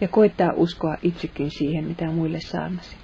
Ja 0.01 0.07
koittaa 0.07 0.53
uskoa 0.55 0.97
itsekin 1.01 1.51
siihen, 1.51 1.85
mitä 1.85 2.05
muille 2.05 2.39
saamasi. 2.39 2.95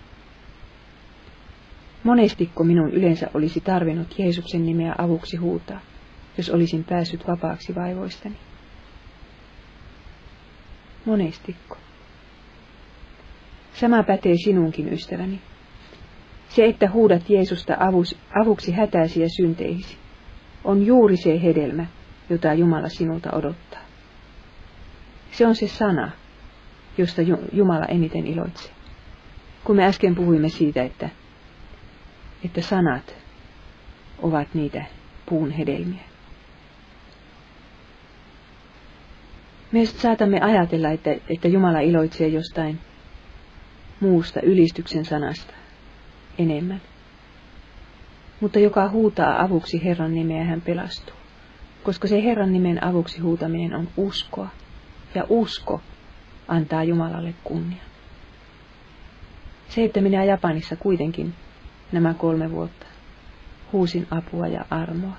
Monestiko 2.04 2.64
minun 2.64 2.92
yleensä 2.92 3.30
olisi 3.34 3.62
tarvinnut 3.62 4.20
Jeesuksen 4.20 4.66
nimeä 4.66 4.96
avuksi 4.98 5.38
huutaa, 5.38 5.80
jos 6.38 6.50
olisin 6.50 6.84
päässyt 6.84 7.28
vapaaksi 7.28 7.76
vaivoistani? 7.76 8.36
Monestiko? 11.06 11.78
Sama 13.74 14.04
pätee 14.04 14.36
sinunkin, 14.44 14.94
ystäväni. 14.94 15.42
Se, 16.50 16.66
että 16.66 16.90
huudat 16.90 17.30
Jeesusta 17.30 17.78
avuksi 18.42 18.72
hätäisi 18.72 19.22
ja 19.22 19.28
on 20.64 20.86
juuri 20.86 21.18
se 21.18 21.42
hedelmä, 21.44 21.86
jota 22.30 22.54
Jumala 22.54 22.90
sinulta 22.90 23.32
odottaa. 23.32 23.83
Se 25.34 25.48
on 25.48 25.56
se 25.56 25.68
sana, 25.68 26.12
josta 26.98 27.22
Jumala 27.54 27.86
eniten 27.86 28.28
iloitsee. 28.28 28.72
Kun 29.64 29.76
me 29.76 29.86
äsken 29.86 30.16
puhuimme 30.16 30.50
siitä, 30.50 30.84
että, 30.84 31.10
että 32.46 32.62
sanat 32.62 33.16
ovat 34.20 34.48
niitä 34.54 34.86
puun 35.26 35.52
hedelmiä. 35.52 36.04
Me 39.72 39.86
saatamme 39.86 40.40
ajatella, 40.42 40.90
että, 40.90 41.12
että 41.30 41.48
Jumala 41.48 41.80
iloitsee 41.80 42.28
jostain 42.28 42.80
muusta 44.00 44.42
ylistyksen 44.42 45.06
sanasta 45.06 45.54
enemmän. 46.38 46.82
Mutta 48.40 48.60
joka 48.60 48.90
huutaa 48.90 49.42
avuksi 49.44 49.84
Herran 49.84 50.14
nimeä, 50.14 50.44
hän 50.44 50.62
pelastuu. 50.62 51.16
Koska 51.84 52.08
se 52.08 52.24
Herran 52.24 52.54
nimen 52.54 52.84
avuksi 52.84 53.20
huutaminen 53.20 53.76
on 53.76 53.88
uskoa. 53.98 54.50
Ja 55.16 55.26
usko 55.30 55.82
antaa 56.48 56.84
Jumalalle 56.84 57.34
kunnia. 57.44 57.84
Se, 59.70 59.84
että 59.84 60.02
minä 60.02 60.24
Japanissa 60.24 60.76
kuitenkin 60.76 61.34
nämä 61.92 62.14
kolme 62.14 62.52
vuotta 62.52 62.86
huusin 63.72 64.08
apua 64.12 64.48
ja 64.48 64.66
armoa. 64.70 65.18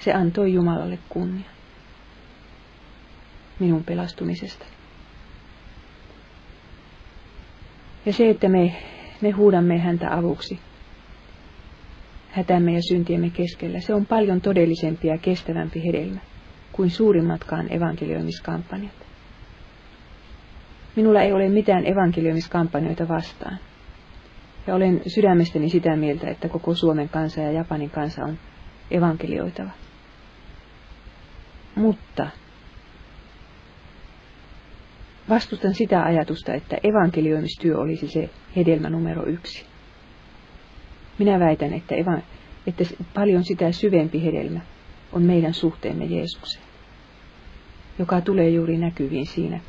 Se 0.00 0.12
antoi 0.12 0.52
Jumalalle 0.52 0.98
kunnia 1.08 1.50
minun 3.58 3.84
pelastumisestani. 3.84 4.70
Ja 8.06 8.12
se, 8.12 8.30
että 8.30 8.48
me, 8.48 8.76
me 9.20 9.30
huudamme 9.30 9.78
häntä 9.78 10.16
avuksi 10.16 10.60
hätämme 12.30 12.72
ja 12.72 12.82
syntiemme 12.82 13.30
keskellä, 13.30 13.80
se 13.80 13.94
on 13.94 14.06
paljon 14.06 14.40
todellisempi 14.40 15.08
ja 15.08 15.18
kestävämpi 15.18 15.84
hedelmä 15.84 16.20
kuin 16.72 16.90
suurimmatkaan 16.90 17.72
evankelioimiskampanjat. 17.72 19.06
Minulla 20.96 21.22
ei 21.22 21.32
ole 21.32 21.48
mitään 21.48 21.86
evankelioimiskampanjoita 21.86 23.08
vastaan. 23.08 23.58
Ja 24.66 24.74
olen 24.74 25.02
sydämestäni 25.06 25.68
sitä 25.68 25.96
mieltä, 25.96 26.28
että 26.28 26.48
koko 26.48 26.74
Suomen 26.74 27.08
kansa 27.08 27.40
ja 27.40 27.52
Japanin 27.52 27.90
kansa 27.90 28.24
on 28.24 28.38
evankelioitava. 28.90 29.70
Mutta 31.74 32.26
Vastustan 35.28 35.74
sitä 35.74 36.02
ajatusta, 36.02 36.54
että 36.54 36.76
evankelioimistyö 36.84 37.78
olisi 37.78 38.08
se 38.08 38.30
hedelmä 38.56 38.90
numero 38.90 39.26
yksi. 39.26 39.66
Minä 41.18 41.40
väitän, 41.40 41.72
että, 41.72 41.94
eva, 41.94 42.18
että 42.66 42.84
paljon 43.14 43.44
sitä 43.44 43.72
syvempi 43.72 44.24
hedelmä 44.24 44.60
on 45.12 45.22
meidän 45.22 45.54
suhteemme 45.54 46.04
Jeesukseen, 46.04 46.64
joka 47.98 48.20
tulee 48.20 48.48
juuri 48.48 48.78
näkyviin 48.78 49.26
siinä, 49.26 49.60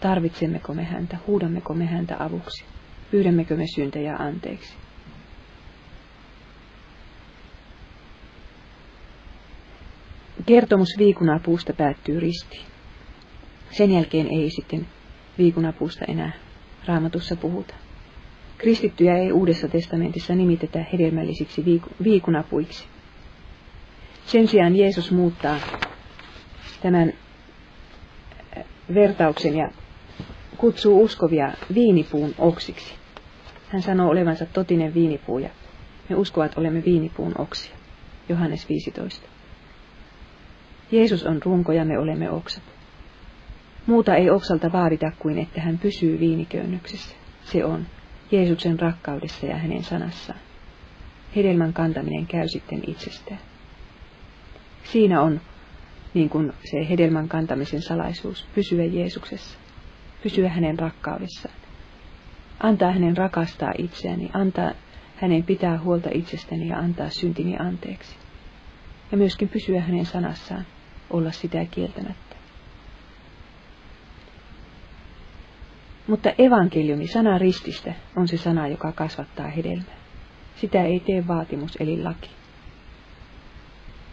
tarvitsemmeko 0.00 0.74
me 0.74 0.84
häntä, 0.84 1.16
huudammeko 1.26 1.74
me 1.74 1.86
häntä 1.86 2.16
avuksi, 2.18 2.64
pyydämmekö 3.10 3.56
me 3.56 3.64
syntejä 3.74 4.16
anteeksi. 4.16 4.74
Kertomus 10.46 10.88
viikunapuusta 10.98 11.72
päättyy 11.72 12.20
ristiin. 12.20 12.66
Sen 13.70 13.90
jälkeen 13.90 14.26
ei 14.26 14.50
sitten 14.50 14.86
viikunapuusta 15.38 16.04
enää 16.04 16.32
raamatussa 16.86 17.36
puhuta. 17.36 17.74
Kristittyjä 18.58 19.16
ei 19.16 19.32
Uudessa 19.32 19.68
testamentissa 19.68 20.34
nimitetä 20.34 20.84
hedelmällisiksi 20.92 21.64
viikunapuiksi. 22.04 22.86
Sen 24.28 24.48
sijaan 24.48 24.76
Jeesus 24.76 25.12
muuttaa 25.12 25.56
tämän 26.82 27.12
äh, 28.56 28.64
vertauksen 28.94 29.56
ja 29.56 29.70
kutsuu 30.56 31.04
uskovia 31.04 31.52
viinipuun 31.74 32.34
oksiksi. 32.38 32.94
Hän 33.68 33.82
sanoo 33.82 34.10
olevansa 34.10 34.46
totinen 34.46 34.94
viinipuu 34.94 35.38
ja 35.38 35.50
me 36.08 36.16
uskovat 36.16 36.58
olemme 36.58 36.84
viinipuun 36.84 37.34
oksia. 37.38 37.76
Johannes 38.28 38.68
15. 38.68 39.28
Jeesus 40.92 41.24
on 41.24 41.42
runko 41.42 41.72
ja 41.72 41.84
me 41.84 41.98
olemme 41.98 42.30
oksat. 42.30 42.62
Muuta 43.86 44.14
ei 44.14 44.30
oksalta 44.30 44.72
vaadita 44.72 45.12
kuin, 45.18 45.38
että 45.38 45.60
hän 45.60 45.78
pysyy 45.78 46.20
viiniköynnöksessä. 46.20 47.14
Se 47.44 47.64
on 47.64 47.86
Jeesuksen 48.30 48.80
rakkaudessa 48.80 49.46
ja 49.46 49.56
hänen 49.56 49.84
sanassaan. 49.84 50.38
Hedelmän 51.36 51.72
kantaminen 51.72 52.26
käy 52.26 52.48
sitten 52.48 52.82
itsestään. 52.86 53.47
Siinä 54.92 55.22
on 55.22 55.40
niin 56.14 56.30
kuin 56.30 56.52
se 56.70 56.88
hedelmän 56.90 57.28
kantamisen 57.28 57.82
salaisuus, 57.82 58.46
pysyä 58.54 58.84
Jeesuksessa. 58.84 59.58
pysyä 60.22 60.48
hänen 60.48 60.78
rakkaudessaan. 60.78 61.54
Antaa 62.60 62.92
hänen 62.92 63.16
rakastaa 63.16 63.72
itseäni, 63.78 64.30
antaa 64.32 64.72
hänen 65.16 65.42
pitää 65.42 65.78
huolta 65.78 66.08
itsestäni 66.12 66.68
ja 66.68 66.78
antaa 66.78 67.08
syntini 67.08 67.58
anteeksi. 67.58 68.16
Ja 69.12 69.18
myöskin 69.18 69.48
pysyä 69.48 69.80
hänen 69.80 70.06
sanassaan, 70.06 70.66
olla 71.10 71.30
sitä 71.30 71.64
kieltämättä. 71.70 72.36
Mutta 76.06 76.30
evankeliumi, 76.38 77.06
sana 77.06 77.38
rististä, 77.38 77.94
on 78.16 78.28
se 78.28 78.36
sana, 78.36 78.68
joka 78.68 78.92
kasvattaa 78.92 79.48
hedelmää. 79.48 79.98
Sitä 80.56 80.82
ei 80.82 81.00
tee 81.00 81.26
vaatimus 81.26 81.76
eli 81.80 82.02
laki. 82.02 82.37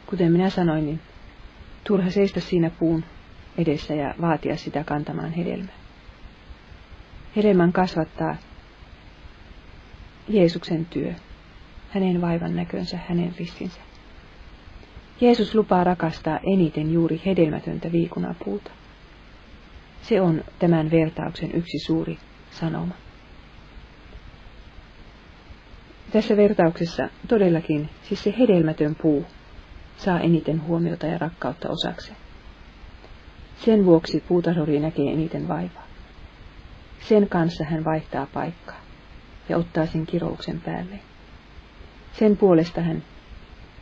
Kuten 0.05 0.31
minä 0.31 0.49
sanoin, 0.49 0.85
niin 0.85 0.99
turha 1.83 2.09
seistä 2.09 2.39
siinä 2.39 2.69
puun 2.69 3.03
edessä 3.57 3.93
ja 3.93 4.15
vaatia 4.21 4.57
sitä 4.57 4.83
kantamaan 4.83 5.31
hedelmää. 5.31 5.75
Hedelmän 7.35 7.73
kasvattaa 7.73 8.35
Jeesuksen 10.27 10.85
työ, 10.85 11.13
hänen 11.89 12.21
vaivan 12.21 12.55
näkönsä, 12.55 12.99
hänen 13.07 13.35
ristinsä. 13.39 13.79
Jeesus 15.21 15.55
lupaa 15.55 15.83
rakastaa 15.83 16.39
eniten 16.53 16.93
juuri 16.93 17.21
hedelmätöntä 17.25 17.91
viikunapuuta. 17.91 18.71
Se 20.01 20.21
on 20.21 20.43
tämän 20.59 20.91
vertauksen 20.91 21.55
yksi 21.55 21.79
suuri 21.79 22.17
sanoma. 22.51 22.93
Tässä 26.11 26.37
vertauksessa 26.37 27.09
todellakin 27.27 27.89
siis 28.03 28.23
se 28.23 28.33
hedelmätön 28.39 28.95
puu 28.95 29.25
saa 29.97 30.19
eniten 30.19 30.67
huomiota 30.67 31.05
ja 31.05 31.17
rakkautta 31.17 31.69
osakseen. 31.69 32.17
Sen 33.57 33.85
vuoksi 33.85 34.23
puutarhuri 34.27 34.79
näkee 34.79 35.11
eniten 35.11 35.47
vaivaa. 35.47 35.87
Sen 36.99 37.29
kanssa 37.29 37.63
hän 37.63 37.85
vaihtaa 37.85 38.27
paikkaa 38.33 38.81
ja 39.49 39.57
ottaa 39.57 39.85
sen 39.85 40.05
kirouksen 40.05 40.61
päälle. 40.61 40.99
Sen 42.13 42.37
puolesta 42.37 42.81
hän 42.81 43.03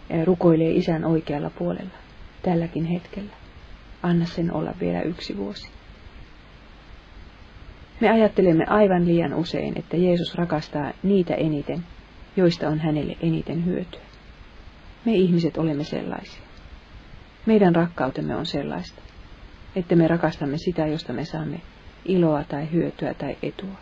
eh, 0.09 0.25
rukoilee 0.25 0.71
isän 0.71 1.05
oikealla 1.05 1.49
puolella, 1.49 1.97
tälläkin 2.43 2.85
hetkellä. 2.85 3.33
Anna 4.03 4.25
sen 4.25 4.53
olla 4.53 4.73
vielä 4.79 5.01
yksi 5.01 5.37
vuosi. 5.37 5.69
Me 8.01 8.09
ajattelemme 8.09 8.65
aivan 8.67 9.07
liian 9.07 9.33
usein, 9.33 9.79
että 9.79 9.97
Jeesus 9.97 10.35
rakastaa 10.35 10.91
niitä 11.03 11.33
eniten, 11.33 11.85
joista 12.35 12.69
on 12.69 12.79
hänelle 12.79 13.17
eniten 13.21 13.65
hyötyä. 13.65 14.12
Me 15.05 15.13
ihmiset 15.13 15.57
olemme 15.57 15.83
sellaisia. 15.83 16.41
Meidän 17.45 17.75
rakkautemme 17.75 18.35
on 18.35 18.45
sellaista, 18.45 19.01
että 19.75 19.95
me 19.95 20.07
rakastamme 20.07 20.57
sitä, 20.57 20.87
josta 20.87 21.13
me 21.13 21.25
saamme 21.25 21.61
iloa 22.05 22.43
tai 22.43 22.71
hyötyä 22.71 23.13
tai 23.13 23.37
etua. 23.43 23.75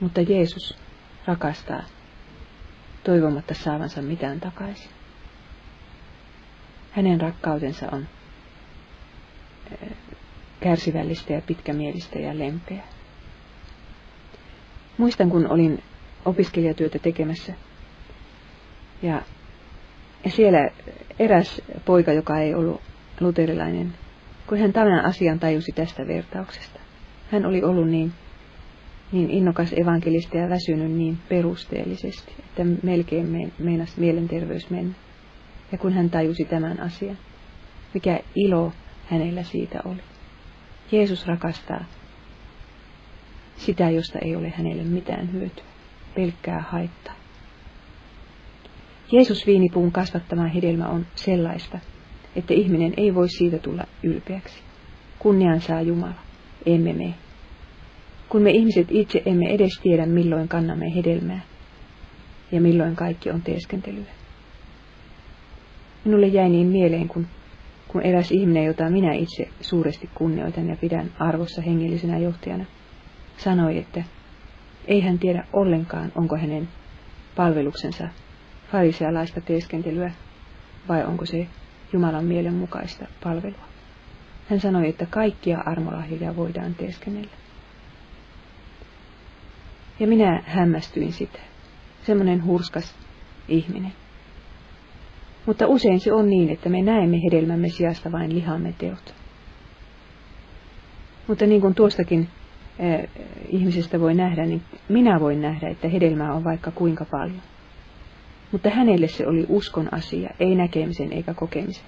Mutta 0.00 0.20
Jeesus 0.20 0.78
rakastaa 1.26 1.82
toivomatta 3.04 3.54
saavansa 3.54 4.02
mitään 4.02 4.40
takaisin. 4.40 4.90
Hänen 6.90 7.20
rakkautensa 7.20 7.86
on 7.92 8.06
eh, 9.70 9.96
kärsivällistä 10.60 11.32
ja 11.32 11.42
pitkämielistä 11.46 12.18
ja 12.18 12.38
lempeä. 12.38 12.84
Muistan, 14.98 15.30
kun 15.30 15.46
olin 15.46 15.82
opiskelijatyötä 16.24 16.98
tekemässä. 16.98 17.54
Ja, 19.02 19.22
ja 20.24 20.30
siellä 20.30 20.70
eräs 21.18 21.62
poika, 21.84 22.12
joka 22.12 22.38
ei 22.38 22.54
ollut 22.54 22.80
luterilainen, 23.20 23.94
kun 24.46 24.58
hän 24.58 24.72
tämän 24.72 25.04
asian 25.04 25.38
tajusi 25.38 25.72
tästä 25.74 26.06
vertauksesta. 26.06 26.80
Hän 27.30 27.46
oli 27.46 27.62
ollut 27.62 27.88
niin, 27.88 28.12
niin 29.12 29.30
innokas 29.30 29.72
evankelista 29.72 30.36
ja 30.36 30.48
väsynyt 30.48 30.92
niin 30.92 31.18
perusteellisesti, 31.28 32.34
että 32.38 32.64
melkein 32.82 33.52
meinasi 33.58 34.00
mielenterveys 34.00 34.70
mennä. 34.70 34.94
Ja 35.72 35.78
kun 35.78 35.92
hän 35.92 36.10
tajusi 36.10 36.44
tämän 36.44 36.80
asian, 36.80 37.18
mikä 37.94 38.20
ilo 38.34 38.72
hänellä 39.06 39.42
siitä 39.42 39.80
oli. 39.84 40.02
Jeesus 40.92 41.26
rakastaa 41.26 41.84
sitä, 43.56 43.90
josta 43.90 44.18
ei 44.18 44.36
ole 44.36 44.52
hänelle 44.56 44.82
mitään 44.82 45.32
hyötyä, 45.32 45.64
pelkkää 46.14 46.64
haittaa. 46.70 47.17
Jeesus 49.12 49.46
viinipuun 49.46 49.92
kasvattama 49.92 50.46
hedelmä 50.46 50.88
on 50.88 51.06
sellaista, 51.14 51.78
että 52.36 52.54
ihminen 52.54 52.94
ei 52.96 53.14
voi 53.14 53.28
siitä 53.28 53.58
tulla 53.58 53.84
ylpeäksi. 54.02 54.62
Kunnian 55.18 55.60
saa 55.60 55.82
Jumala, 55.82 56.14
emme 56.66 56.92
me. 56.92 57.14
Kun 58.28 58.42
me 58.42 58.50
ihmiset 58.50 58.86
itse 58.90 59.22
emme 59.26 59.46
edes 59.46 59.80
tiedä, 59.82 60.06
milloin 60.06 60.48
kannamme 60.48 60.94
hedelmää 60.94 61.40
ja 62.52 62.60
milloin 62.60 62.96
kaikki 62.96 63.30
on 63.30 63.42
teeskentelyä. 63.42 64.12
Minulle 66.04 66.26
jäi 66.26 66.48
niin 66.48 66.66
mieleen, 66.66 67.08
kun, 67.08 67.26
kun 67.88 68.02
eräs 68.02 68.32
ihminen, 68.32 68.64
jota 68.64 68.90
minä 68.90 69.12
itse 69.12 69.48
suuresti 69.60 70.10
kunnioitan 70.14 70.68
ja 70.68 70.76
pidän 70.76 71.10
arvossa 71.18 71.62
hengellisenä 71.62 72.18
johtajana, 72.18 72.64
sanoi, 73.36 73.78
että 73.78 74.04
ei 74.86 75.00
hän 75.00 75.18
tiedä 75.18 75.44
ollenkaan, 75.52 76.12
onko 76.14 76.36
hänen 76.36 76.68
palveluksensa 77.36 78.08
farisealaista 78.72 79.40
teeskentelyä 79.40 80.10
vai 80.88 81.04
onko 81.04 81.26
se 81.26 81.46
Jumalan 81.92 82.24
mielen 82.24 82.54
mukaista 82.54 83.06
palvelua. 83.24 83.68
Hän 84.50 84.60
sanoi, 84.60 84.88
että 84.88 85.06
kaikkia 85.06 85.62
armolahjoja 85.66 86.36
voidaan 86.36 86.74
teeskennellä. 86.74 87.30
Ja 90.00 90.06
minä 90.06 90.42
hämmästyin 90.46 91.12
sitä. 91.12 91.38
Semmoinen 92.02 92.44
hurskas 92.44 92.94
ihminen. 93.48 93.92
Mutta 95.46 95.66
usein 95.66 96.00
se 96.00 96.12
on 96.12 96.30
niin, 96.30 96.50
että 96.50 96.68
me 96.68 96.82
näemme 96.82 97.16
hedelmämme 97.22 97.68
sijasta 97.68 98.12
vain 98.12 98.34
lihamme 98.34 98.74
teot. 98.78 99.14
Mutta 101.26 101.46
niin 101.46 101.60
kuin 101.60 101.74
tuostakin 101.74 102.28
eh, 102.78 103.08
ihmisestä 103.48 104.00
voi 104.00 104.14
nähdä, 104.14 104.46
niin 104.46 104.62
minä 104.88 105.20
voin 105.20 105.42
nähdä, 105.42 105.68
että 105.68 105.88
hedelmää 105.88 106.32
on 106.32 106.44
vaikka 106.44 106.70
kuinka 106.70 107.04
paljon. 107.04 107.42
Mutta 108.52 108.70
hänelle 108.70 109.08
se 109.08 109.26
oli 109.26 109.46
uskon 109.48 109.94
asia, 109.94 110.30
ei 110.40 110.54
näkemisen 110.54 111.12
eikä 111.12 111.34
kokemisen. 111.34 111.84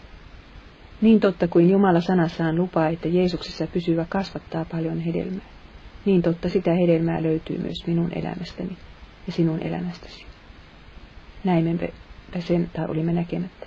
Niin 1.00 1.20
totta 1.20 1.48
kuin 1.48 1.70
Jumala 1.70 2.00
sanassaan 2.00 2.56
lupaa, 2.56 2.88
että 2.88 3.08
Jeesuksessa 3.08 3.66
pysyvä 3.66 4.06
kasvattaa 4.08 4.64
paljon 4.64 5.00
hedelmää, 5.00 5.46
niin 6.04 6.22
totta 6.22 6.48
sitä 6.48 6.74
hedelmää 6.74 7.22
löytyy 7.22 7.58
myös 7.58 7.86
minun 7.86 8.12
elämästäni 8.12 8.76
ja 9.26 9.32
sinun 9.32 9.62
elämästäsi. 9.62 10.26
Näimme 11.44 11.92
sen 12.38 12.70
tai 12.72 12.86
olimme 12.88 13.12
näkemättä. 13.12 13.66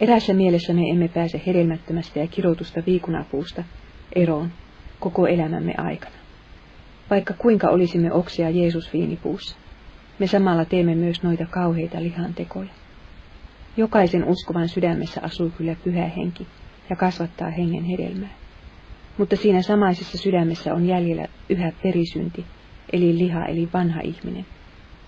Erässä 0.00 0.34
mielessä 0.34 0.72
me 0.72 0.82
emme 0.90 1.08
pääse 1.08 1.42
hedelmättömästä 1.46 2.20
ja 2.20 2.26
kiroutusta 2.26 2.82
viikunapuusta 2.86 3.64
eroon 4.12 4.50
koko 5.00 5.26
elämämme 5.26 5.74
aikana. 5.76 6.14
Vaikka 7.10 7.34
kuinka 7.34 7.68
olisimme 7.68 8.12
oksia 8.12 8.50
Jeesus 8.50 8.92
viinipuussa, 8.92 9.56
me 10.18 10.26
samalla 10.26 10.64
teemme 10.64 10.94
myös 10.94 11.22
noita 11.22 11.46
kauheita 11.50 12.02
lihantekoja. 12.02 12.70
Jokaisen 13.76 14.24
uskovan 14.24 14.68
sydämessä 14.68 15.20
asuu 15.22 15.50
kyllä 15.50 15.76
pyhä 15.84 16.08
henki 16.08 16.46
ja 16.90 16.96
kasvattaa 16.96 17.50
hengen 17.50 17.84
hedelmää. 17.84 18.34
Mutta 19.18 19.36
siinä 19.36 19.62
samaisessa 19.62 20.18
sydämessä 20.18 20.74
on 20.74 20.86
jäljellä 20.86 21.26
yhä 21.48 21.72
perisynti, 21.82 22.44
eli 22.92 23.18
liha, 23.18 23.44
eli 23.44 23.68
vanha 23.74 24.00
ihminen, 24.00 24.46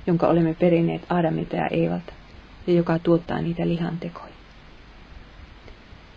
jonka 0.06 0.26
olemme 0.26 0.54
perineet 0.54 1.02
Adamilta 1.08 1.56
ja 1.56 1.68
Eevalta, 1.70 2.12
ja 2.66 2.72
joka 2.72 2.98
tuottaa 2.98 3.42
niitä 3.42 3.68
lihantekoja. 3.68 4.32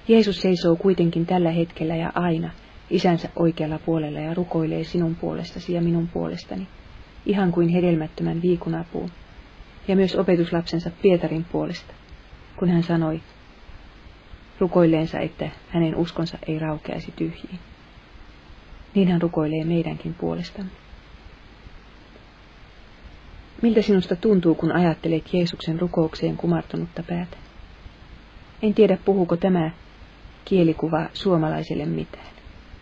Jeesus 0.07 0.41
seisoo 0.41 0.75
kuitenkin 0.75 1.25
tällä 1.25 1.51
hetkellä 1.51 1.95
ja 1.95 2.11
aina 2.15 2.51
isänsä 2.89 3.29
oikealla 3.35 3.79
puolella 3.79 4.19
ja 4.19 4.33
rukoilee 4.33 4.83
sinun 4.83 5.15
puolestasi 5.15 5.73
ja 5.73 5.81
minun 5.81 6.07
puolestani, 6.07 6.67
ihan 7.25 7.51
kuin 7.51 7.69
hedelmättömän 7.69 8.41
viikunapuun, 8.41 9.11
ja 9.87 9.95
myös 9.95 10.15
opetuslapsensa 10.15 10.91
Pietarin 11.01 11.45
puolesta, 11.51 11.93
kun 12.55 12.69
hän 12.69 12.83
sanoi 12.83 13.21
rukoilleensa, 14.59 15.19
että 15.19 15.49
hänen 15.69 15.95
uskonsa 15.95 16.37
ei 16.47 16.59
raukeaisi 16.59 17.13
tyhjiin. 17.15 17.59
Niin 18.95 19.07
hän 19.07 19.21
rukoilee 19.21 19.65
meidänkin 19.65 20.13
puolestamme. 20.13 20.71
Miltä 23.61 23.81
sinusta 23.81 24.15
tuntuu, 24.15 24.55
kun 24.55 24.71
ajattelet 24.71 25.33
Jeesuksen 25.33 25.79
rukoukseen 25.79 26.37
kumartunutta 26.37 27.03
päätä? 27.03 27.37
En 28.61 28.73
tiedä, 28.73 28.97
puhuuko 29.05 29.37
tämä 29.37 29.71
kielikuva 30.45 31.09
suomalaisille 31.13 31.85
mitään, 31.85 32.33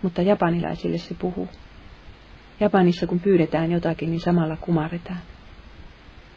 mutta 0.02 0.22
japanilaisille 0.22 0.98
se 0.98 1.14
puhuu. 1.14 1.48
Japanissa 2.62 3.07
kun 3.07 3.20
pyydetään 3.20 3.72
jotakin, 3.72 4.09
niin 4.09 4.20
samalla 4.20 4.57
kumaretaan. 4.57 5.22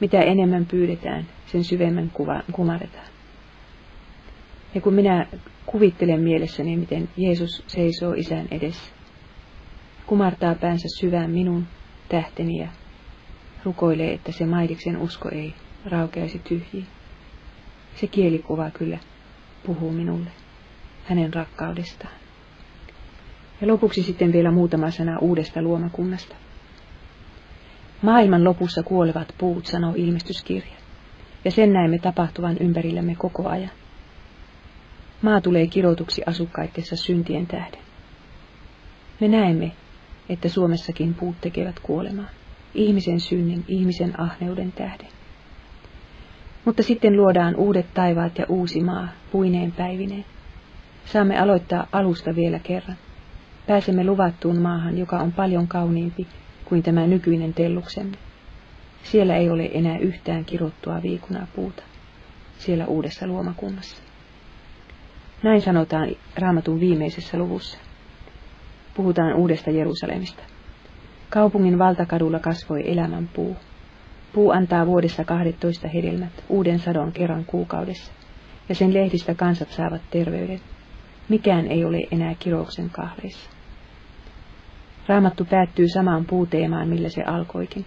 Mitä 0.00 0.20
enemmän 0.20 0.66
pyydetään, 0.66 1.26
sen 1.46 1.64
syvemmän 1.64 2.10
kuva, 2.10 2.42
kumaretaan. 2.52 3.06
Ja 4.74 4.80
kun 4.80 4.94
minä 4.94 5.26
kuvittelen 5.66 6.20
mielessäni, 6.20 6.76
miten 6.76 7.08
Jeesus 7.16 7.64
seisoo 7.66 8.12
isän 8.12 8.48
edessä, 8.50 8.92
kumartaa 10.06 10.54
päänsä 10.54 10.88
syvään 11.00 11.30
minun 11.30 11.66
tähteni 12.08 12.58
ja 12.58 12.68
rukoilee, 13.64 14.12
että 14.12 14.32
se 14.32 14.46
maidiksen 14.46 14.96
usko 14.96 15.28
ei 15.28 15.54
raukeaisi 15.84 16.38
tyhjiin. 16.38 16.86
Se 17.94 18.06
kielikuva 18.06 18.70
kyllä 18.70 18.98
puhuu 19.66 19.92
minulle 19.92 20.30
hänen 21.04 21.34
rakkaudestaan. 21.34 22.23
Ja 23.60 23.66
lopuksi 23.66 24.02
sitten 24.02 24.32
vielä 24.32 24.50
muutama 24.50 24.90
sana 24.90 25.18
uudesta 25.18 25.62
luomakunnasta. 25.62 26.36
Maailman 28.02 28.44
lopussa 28.44 28.82
kuolevat 28.82 29.34
puut, 29.38 29.66
sanoo 29.66 29.92
ilmestyskirja, 29.96 30.76
ja 31.44 31.50
sen 31.50 31.72
näemme 31.72 31.98
tapahtuvan 31.98 32.56
ympärillämme 32.60 33.14
koko 33.14 33.48
ajan. 33.48 33.70
Maa 35.22 35.40
tulee 35.40 35.66
kirotuksi 35.66 36.22
asukkaittensa 36.26 36.96
syntien 36.96 37.46
tähden. 37.46 37.80
Me 39.20 39.28
näemme, 39.28 39.72
että 40.28 40.48
Suomessakin 40.48 41.14
puut 41.14 41.40
tekevät 41.40 41.80
kuolemaa, 41.80 42.28
ihmisen 42.74 43.20
synnin, 43.20 43.64
ihmisen 43.68 44.20
ahneuden 44.20 44.72
tähden. 44.72 45.08
Mutta 46.64 46.82
sitten 46.82 47.16
luodaan 47.16 47.56
uudet 47.56 47.86
taivaat 47.94 48.38
ja 48.38 48.46
uusi 48.48 48.80
maa, 48.80 49.08
puineen 49.32 49.72
päivineen. 49.72 50.24
Saamme 51.04 51.38
aloittaa 51.38 51.86
alusta 51.92 52.34
vielä 52.34 52.58
kerran. 52.58 52.96
Pääsemme 53.66 54.04
luvattuun 54.04 54.58
maahan, 54.58 54.98
joka 54.98 55.18
on 55.18 55.32
paljon 55.32 55.68
kauniimpi 55.68 56.26
kuin 56.64 56.82
tämä 56.82 57.06
nykyinen 57.06 57.54
telluksemme. 57.54 58.16
Siellä 59.02 59.36
ei 59.36 59.50
ole 59.50 59.70
enää 59.74 59.98
yhtään 59.98 60.44
kirottua 60.44 61.02
viikunaa 61.02 61.46
puuta, 61.56 61.82
siellä 62.58 62.86
uudessa 62.86 63.26
luomakunnassa. 63.26 64.02
Näin 65.42 65.60
sanotaan 65.60 66.08
raamatun 66.38 66.80
viimeisessä 66.80 67.38
luvussa. 67.38 67.78
Puhutaan 68.94 69.34
uudesta 69.34 69.70
Jerusalemista. 69.70 70.42
Kaupungin 71.30 71.78
valtakadulla 71.78 72.38
kasvoi 72.38 72.92
elämän 72.92 73.28
puu. 73.28 73.56
Puu 74.32 74.50
antaa 74.50 74.86
vuodessa 74.86 75.24
12 75.24 75.88
hedelmät, 75.88 76.44
uuden 76.48 76.78
sadon 76.78 77.12
kerran 77.12 77.44
kuukaudessa, 77.44 78.12
ja 78.68 78.74
sen 78.74 78.94
lehdistä 78.94 79.34
kansat 79.34 79.68
saavat 79.68 80.02
terveyden. 80.10 80.60
Mikään 81.28 81.66
ei 81.66 81.84
ole 81.84 81.98
enää 82.10 82.34
kirouksen 82.38 82.90
kahleissa. 82.90 83.53
Raamattu 85.08 85.44
päättyy 85.44 85.88
samaan 85.88 86.24
puuteemaan, 86.24 86.88
millä 86.88 87.08
se 87.08 87.22
alkoikin. 87.22 87.84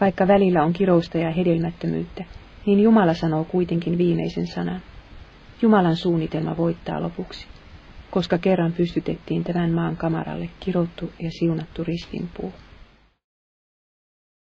Vaikka 0.00 0.28
välillä 0.28 0.62
on 0.62 0.72
kirousta 0.72 1.18
ja 1.18 1.30
hedelmättömyyttä, 1.30 2.24
niin 2.66 2.80
Jumala 2.80 3.14
sanoo 3.14 3.44
kuitenkin 3.44 3.98
viimeisen 3.98 4.46
sanan. 4.46 4.80
Jumalan 5.62 5.96
suunnitelma 5.96 6.56
voittaa 6.56 7.02
lopuksi, 7.02 7.46
koska 8.10 8.38
kerran 8.38 8.72
pystytettiin 8.72 9.44
tämän 9.44 9.72
maan 9.72 9.96
kamaralle 9.96 10.50
kirottu 10.60 11.12
ja 11.22 11.30
siunattu 11.30 11.84
ristinpuu. 11.84 12.52